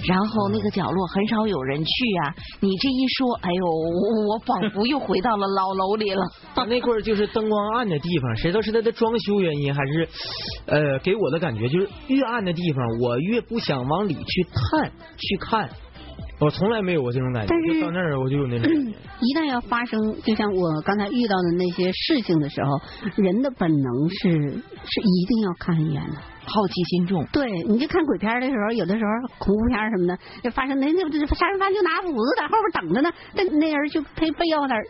[0.09, 1.90] 然后那个角落很少有人去
[2.24, 2.32] 啊。
[2.61, 6.22] 你这一说，哎呦，我我仿佛又回到了老楼里了。
[6.55, 10.09] 他 那块儿就是灯光暗的地方，谁知道是它的装修原因，还是
[10.66, 15.68] 呃给我的感觉就是越暗的地方，我越不想往里去探去看。
[16.38, 18.90] 我从来没有过这种感觉，但是就到那儿我就有那种感觉。
[19.22, 22.80] 一旦要发生，就像我刚才遇到的那些事情的时候，
[23.14, 26.16] 人的本能是是一定要看一眼的。
[26.45, 34.84] 好奇心重，对，你就看鬼片的时候，有的时候恐怖片什么的，就发生那那杀人犯就拿斧子在后边等着呢，那那人就背背腰那儿，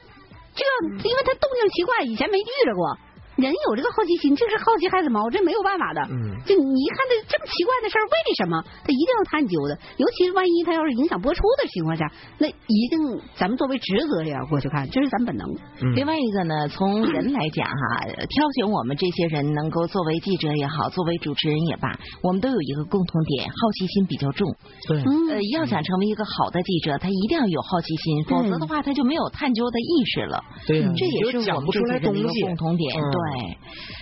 [0.55, 0.71] 这个
[1.09, 2.99] 因为他动静奇怪，以前没遇着过。
[3.37, 6.01] 人有这个好奇心，这是好奇害死猫，这没有办法的。
[6.11, 9.79] 嗯就你一看这这么奇怪的事儿，为什么他一定要探究的？
[9.97, 15.49] 尤其是万一他要是影响播出的情况下，那一定咱们作为职责也要过去看，这是咱本能。
[15.81, 24.55] 嗯另外一个呢，从人来讲哈，挑选我们这些人能够作为记者也好，作为主持人也罢，我们都有一个共同点，好奇心比较重。
[24.89, 30.45] 对，呃，要想成为一个好的记者，他一定要有好奇心，否则的话他就没有探究的意识了。
[30.67, 32.43] 对呀、这也是讲我们不出来东这些人的一个西。
[32.43, 33.01] 共同点。
[33.01, 33.59] 嗯对，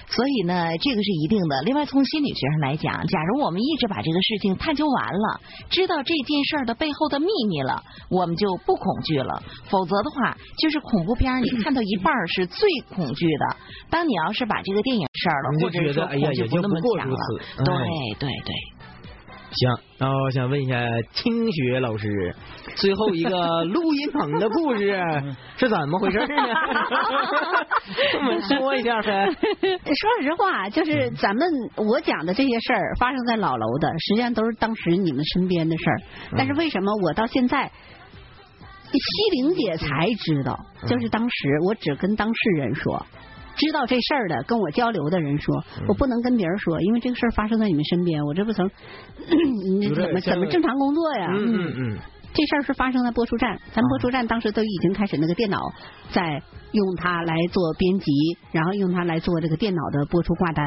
[0.08, 1.62] 所以呢，这个是一定的。
[1.62, 9.42] 另外，从心理学上来讲，假如我们一直把这个事情探究完了，知道这件事儿的背后的秘密了，我们就不恐惧了。
[9.68, 13.56] 否则的话，就是恐怖片儿，你 看到一半是最恐惧的。
[13.90, 17.16] 当你要是把这个电影事儿了，或者是说哎呀恐惧不那么也就不过强了
[17.64, 18.54] 对哎对对。
[19.53, 20.74] 行，那我想问一下
[21.12, 22.34] 清雪老师，
[22.76, 25.03] 最后一个录音棚的故事
[25.59, 26.26] 是怎么回事呢？
[28.18, 29.26] 我们说一下呗。
[29.30, 36.01] 说实话，就是咱们我讲的这些事儿发生在老楼的，实际上都是当时你们身边的事儿。
[36.36, 37.72] 但是为什么我到现在，
[38.92, 38.98] 西
[39.42, 40.59] 玲姐才知道？
[40.86, 41.36] 就是当时
[41.66, 43.05] 我只跟当事人说。
[43.57, 48.70] 知道这事儿的，跟我交流的人说，我不能跟别人说，因为这个事儿发生在你们身边，我这不成，
[49.78, 51.28] 你怎么怎么正常工作呀？
[51.32, 51.98] 嗯嗯嗯，
[52.32, 55.59] 这事儿是发生在播出站，咱播出站当时都已经开始那个电脑
[56.11, 56.42] 在
[56.72, 58.12] 用它来做编辑，
[58.53, 60.66] 然后用它来做这个电脑的播出挂单。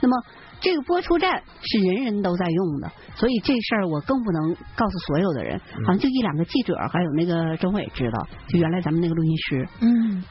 [0.00, 0.14] 那么
[0.60, 9.68] 这个播出站是人人都在用的，所以这事儿我更不能告诉所有的人，好像就一两个记者还有那个政委知道，就原来咱们那个录音师。
[9.80, 10.24] 嗯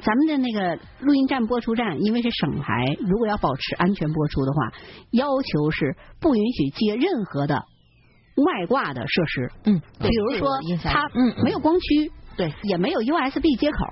[0.00, 4.72] 咱们的那个录音站播出站，因为是省台，如果要保持安全播出的话，
[5.10, 7.56] 要求是不允许接任何的
[8.36, 9.50] 外挂的设施。
[9.64, 10.48] 嗯，比如说
[10.82, 13.84] 它嗯嗯没有光驱，对，也没有 USB 接口，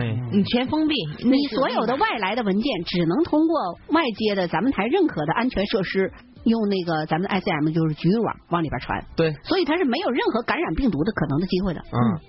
[0.00, 0.94] 哎嗯，你全封闭，
[1.24, 6.12] 你所有的外来的文件只能通过外接的咱们台认可的安全设施，
[6.44, 11.80] 用那个咱们 ICM 就是局域网往里边传，对，所以它是没有任何感染病毒的可能的机会的。
[11.92, 12.20] 嗯，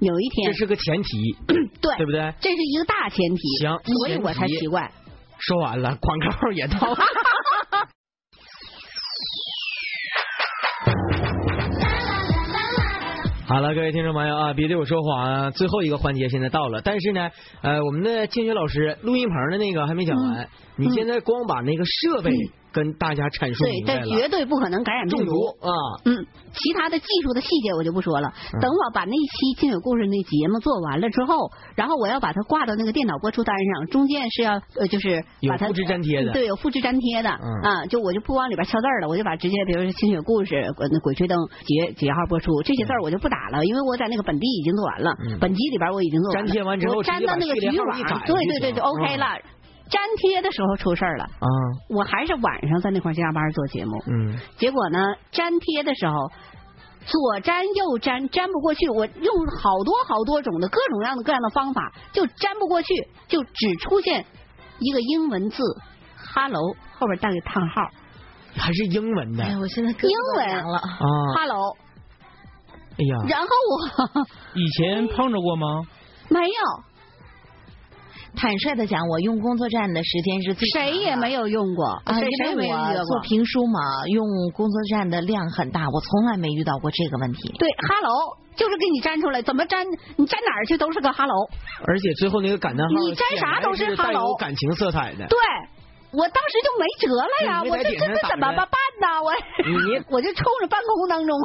[0.00, 1.36] 有一天，这是个前提，
[1.82, 2.32] 对对不对？
[2.40, 4.90] 这是一个大前提，行所以我才奇怪。
[5.40, 6.96] 说完了，广告也到了。
[13.48, 15.50] 好了，各位听众朋友啊，别对我说谎啊！
[15.50, 17.30] 最后一个环节现在到了，但是呢，
[17.62, 22.30] 呃，我们的清雪老师录音棚的那个还没讲完，你现在光把那个设备
[22.72, 25.32] 跟大家阐述对，明白了，这绝对不可能感染病中毒。
[25.60, 25.70] 啊！
[26.04, 28.28] 嗯，其他的技术的细节我就不说了。
[28.54, 37.30] 嗯等我把那一期亲友故事那节目做完了之后，然后我要把它挂到那个电脑播出单上，中间是要呃就是把它有复制粘贴的对，有复制粘贴的。
[37.30, 46.46] 嗯啊，就我就不往里边敲字了，我就把直接比如说清雪故事、鬼吹灯几几号播出这些字儿我就不打了，因为我在那个本地已经做完了，嗯本集里边我已经做完了。
[46.48, 49.26] 粘贴完之后我粘到那个局域网对对对就 OK 嗯了。
[49.90, 51.48] 粘贴的时候出事儿了，啊，
[51.88, 54.02] 我还是晚上在那块儿加班做节目。
[54.06, 54.98] 嗯，结果呢，
[55.32, 56.30] 粘贴的时候
[57.06, 58.88] 左粘右粘，粘不过去。
[58.90, 62.94] 我用好多好多种的各种各样的各样的方法，就粘不过去，
[63.28, 64.26] 就只出现
[64.78, 65.62] 一个英文字
[66.34, 67.82] “hello” 后边带个叹号
[68.56, 70.78] 还是英文的哎，我现在英文了。
[70.78, 71.76] 啊！“hello”，
[72.98, 75.82] 哎呀，然后我以前碰着过吗？
[76.28, 76.52] 没有，
[78.36, 83.04] 坦率的讲，我用工作站的时间是最长谁也没有用过，啊，谁谁也没因为我有约过。
[83.04, 87.52] 做评书嘛，用工作站的量很大，我从来没遇到过这个问题。
[87.58, 91.50] 对，“hello” 就是给你粘出来，怎么粘你粘哪儿去都是个 “hello”。
[91.86, 95.26] 而且最后那个感叹号，你粘啥都是显然带有 hello 感情色彩的。
[95.26, 95.38] 对，
[96.12, 99.06] 我当时就没辙了呀，我这这这怎么着办呢？
[99.24, 99.32] 我
[99.64, 101.36] 你 你我就冲着半空当中，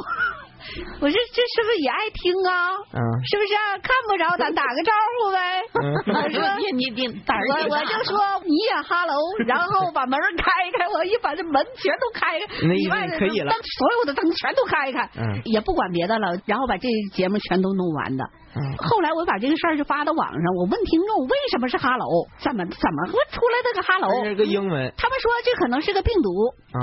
[1.00, 2.72] 我说这是不是也爱听啊？
[2.92, 3.78] 嗯是不是啊？
[3.82, 5.38] 看不着咱打个招呼呗。
[5.74, 5.84] 嗯
[6.14, 9.14] 我说你你你我我就说你也哈喽，
[9.46, 10.44] 然后把门开
[10.78, 18.24] 开，我一把这门全都开开，那意思里外的可以了灯所有的灯全都开开，嗯也不管别的了，然后把这节目全都弄完的。
[18.56, 22.04] 嗯后来我把这个事儿就发到网上，我问听众为什么是哈喽，
[22.38, 24.08] 怎么怎么会出来这个哈喽？
[24.22, 26.30] 这是个英文他们说这可能是个病毒，
[26.72, 26.80] 啊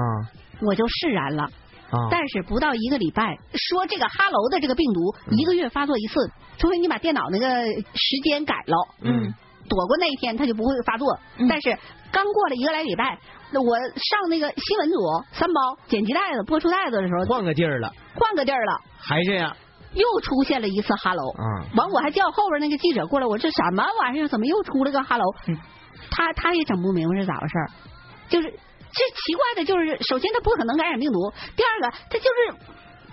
[0.68, 1.48] 我就释然了。
[1.92, 2.08] 啊！
[2.10, 9.34] 但是不到一个礼拜，说这个哈喽的这个病毒一个月发作一次，除非你把电脑那个时间改了，嗯，
[9.70, 11.20] 躲过那一天，它就不会发作。
[11.38, 11.78] 嗯但是
[12.12, 13.20] 刚过了一个来礼拜，
[13.52, 14.96] 那我上那个新闻组
[15.34, 19.56] 三包剪辑袋子、播出袋子的时候，换个地儿了，换个地儿了，还这样
[19.94, 21.22] 又出现了一次哈喽。
[21.38, 21.76] 嗯？
[21.76, 24.28] 完，我还叫后边那个记者过来，我这什么玩意儿？
[24.28, 25.26] 怎么又出了个哈喽？
[26.10, 27.68] 他他也整不明白是咋回事儿，
[28.28, 28.54] 就是
[28.94, 32.38] 这奇怪的，就是首先它不可能感染病毒，第二个它就是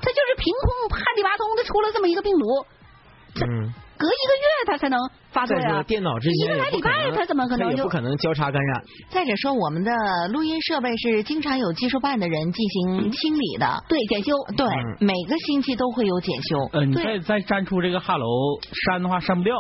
[0.01, 2.45] 它就是凭空旱里拔通的出了这么一个病毒，
[3.41, 4.99] 嗯，隔一个月它才能
[5.31, 5.83] 发作呀。
[5.83, 8.83] 电脑之间一个来礼拜它怎么可能就不可能交叉感染？
[9.11, 9.93] 再者说，我们的
[10.33, 14.33] 录音设备是经常有技术办的人进行清理的，对检修？
[14.57, 16.59] 对，嗯每个星期都会有检修。
[16.73, 18.27] 呃，你再再粘出这个哈喽
[18.87, 19.55] 删的话删不掉。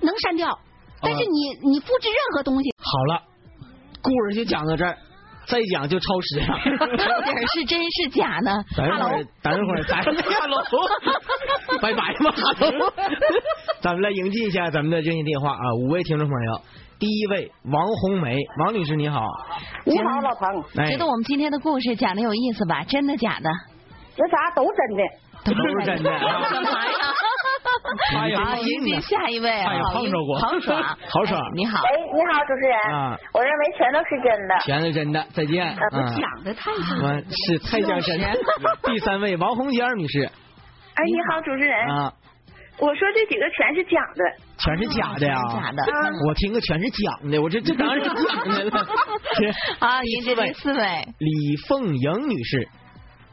[0.00, 0.58] 能删掉，
[1.02, 3.22] 但是你你复制任何东西，好了，
[4.00, 4.96] 故事就讲到这儿，
[5.48, 6.46] 再讲就超时了。
[6.46, 8.52] 到底是真是假呢？
[8.76, 10.62] 等一会儿，等一会儿，咱哈喽，
[11.80, 12.92] 拜拜吧，哈喽。
[13.80, 16.60] 咱们来迎接一下咱们的热线电话啊，五位听众朋友，
[16.98, 19.24] 第一位王红梅，王女士你好。
[19.84, 20.62] 你好，老彭。
[20.76, 22.84] 哎觉得我们今天的故事讲的有意思吧？
[22.84, 23.48] 真的假的？
[24.16, 25.02] 那啥都真的。
[25.54, 26.92] 都是真的啊干嘛 呀？
[28.18, 32.76] 哎呀好，迎接下一位，好碰着过豪爽，豪爽哎你好，哎，你好，主持人。
[32.94, 34.58] 啊我认为全都是真的。
[34.64, 35.76] 全是真的，再见。
[35.76, 38.32] 讲的太是太像真的。
[38.84, 41.88] 第三位王红娟女士哎，你好，主持人。
[41.88, 42.12] 啊，
[42.78, 44.24] 我说这几个全是假的。
[44.58, 45.82] 全是假的呀假的。
[46.28, 48.70] 我听个全是讲的，我这这当然是假的了。
[49.38, 52.68] 是好，迎接第四位，李凤莹女士，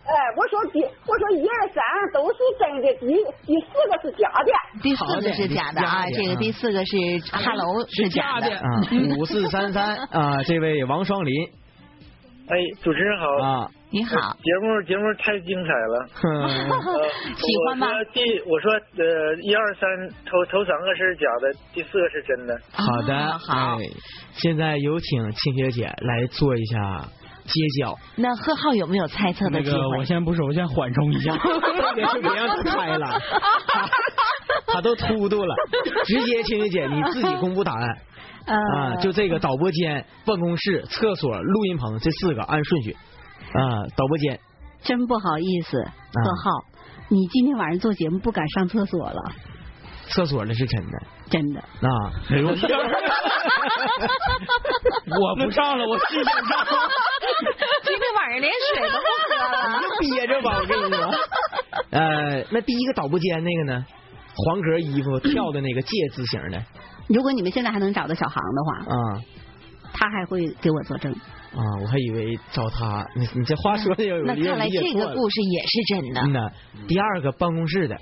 [0.06, 1.82] 哎，我说第，我说一二三
[2.14, 3.08] 都是真的，第
[3.46, 4.52] 第四个是假的。
[4.84, 6.96] 第四个是假的啊，这个第四个是
[7.32, 8.56] 哈喽是假的。
[8.56, 8.62] 啊，
[9.18, 11.34] 五四三三啊，这位王双林
[12.48, 16.06] 哎，主持人好，啊，你好，节目节目太精彩了。
[17.36, 19.90] 喜欢吗我说第我说呃一二三
[20.30, 22.56] 头头三个是假的，第四个是真的。
[22.72, 23.90] 好的，啊好哎，
[24.34, 27.10] 现在有请庆学姐来做一下
[27.46, 30.04] 揭晓，那贺浩有没有猜测的机那个我？
[30.04, 31.38] 先不说，我先缓冲一下。
[31.96, 33.08] 别就别让他猜了，
[34.68, 35.56] 他他都突突了，
[36.06, 37.98] 直接庆学姐你自己公布答案。
[38.46, 42.92] 呃啊，就这个导播间、办公室、厕所、录音棚这四个按顺序。
[42.92, 44.40] 啊，导播间。
[44.84, 46.66] 真不好意思，贺浩，
[47.10, 49.32] 你今天晚上做节目不敢上厕所了，
[50.10, 50.92] 厕所那是真的
[51.30, 51.60] 真的。
[51.60, 52.48] 啊，哎呦，
[55.20, 56.66] 我不上了，我是想上。
[57.84, 59.80] 今天晚上连水都不喝了。
[60.00, 61.00] 憋着吧，我跟你说。
[61.92, 63.86] 呃，那第一个导播间那个呢？
[64.38, 66.62] 黄格衣服跳的那个戒字形的
[67.08, 69.22] 如果你们现在还能找到小航的话，啊
[69.94, 71.14] 他还会给我作证。
[71.14, 71.62] 啊！
[71.82, 75.14] 我还以为找他，你你这话说的有那有点看来这个。
[75.16, 76.20] 故事也是真的。
[76.22, 76.52] 嗯呐，
[76.86, 77.96] 第二个办公室的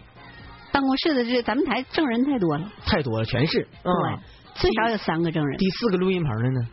[0.73, 3.61] 办公室的这咱们台证人太多了，太多了，全是。
[3.61, 4.19] 啊对，
[4.55, 5.57] 最少有三个证人。
[5.57, 6.67] 第四个录音棚的呢？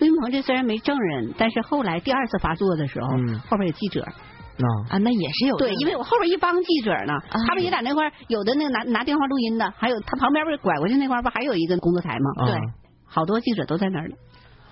[0.00, 4.02] 录音棚这虽然没证人，但是后来第二次发作的时候，嗯后边有记者。
[4.02, 12.44] 啊啊，那也是有对，因为我后边一帮记者呢，啊他们也在那块儿，有的那个拿拿电话录音的，还有他旁边不是拐过去那块儿不还有一个工作台吗？
[12.44, 12.60] 啊对，
[13.06, 14.16] 好多记者都在那儿呢，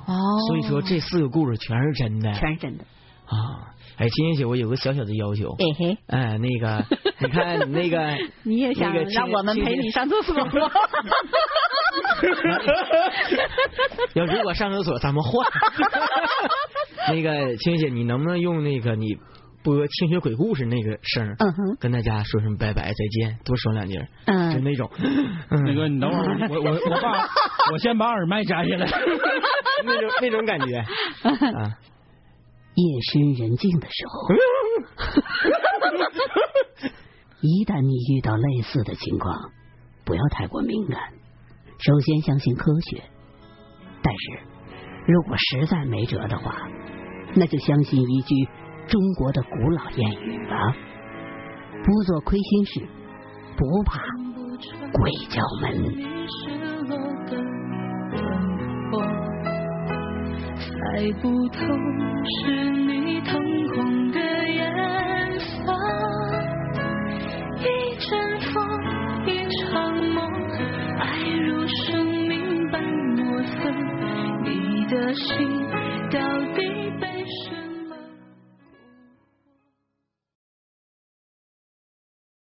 [0.04, 0.14] 哦，
[0.48, 2.84] 所以说这四个故事全是真的全是真的。
[3.28, 3.68] 啊！
[3.98, 5.50] 哎，金姐姐，我有个小小的要求。
[5.58, 6.84] 哎嘿，哎，那个，
[7.20, 10.50] 你看你 那个，你也想那个让我们陪你上厕所吗？
[14.14, 15.46] 要如果上厕所，咱们换。
[17.12, 19.16] 那个青姐，你能不能用那个你
[19.64, 24.88] 播清雪鬼故事那个声，嗯哼，跟大家说声拜拜再见，多说两句，就嗯，那种，
[25.50, 27.28] 嗯那个，你等会儿，我我我把
[27.72, 28.88] 我先把耳麦摘下来。
[29.84, 30.86] 那种那种感觉啊。
[32.80, 34.28] 夜深人静的时候，
[37.42, 39.50] 一旦你遇到类似的情况，
[40.04, 41.00] 不要太过敏感。
[41.78, 43.02] 首先相信科学，
[44.02, 44.40] 但是
[45.06, 46.68] 如果实在没辙的话，
[47.34, 48.48] 那就相信一句
[48.86, 50.76] 中国的古老谚语吧：
[51.84, 52.86] 不做亏心事，
[53.56, 54.00] 不怕
[54.92, 55.74] 鬼叫门。
[60.78, 60.84] 猜
[61.20, 61.58] 不透
[62.24, 63.34] 是你瞳
[63.74, 64.60] 孔的颜
[65.40, 65.74] 色，
[67.58, 67.64] 一
[67.98, 68.08] 阵
[68.52, 68.62] 风，
[69.26, 69.28] 一
[69.64, 70.16] 场梦，
[71.00, 71.02] 爱
[71.46, 72.80] 如生命般
[73.16, 73.50] 莫测，
[74.44, 75.66] 你的心
[76.12, 76.16] 到
[76.54, 76.58] 底
[77.00, 77.07] 被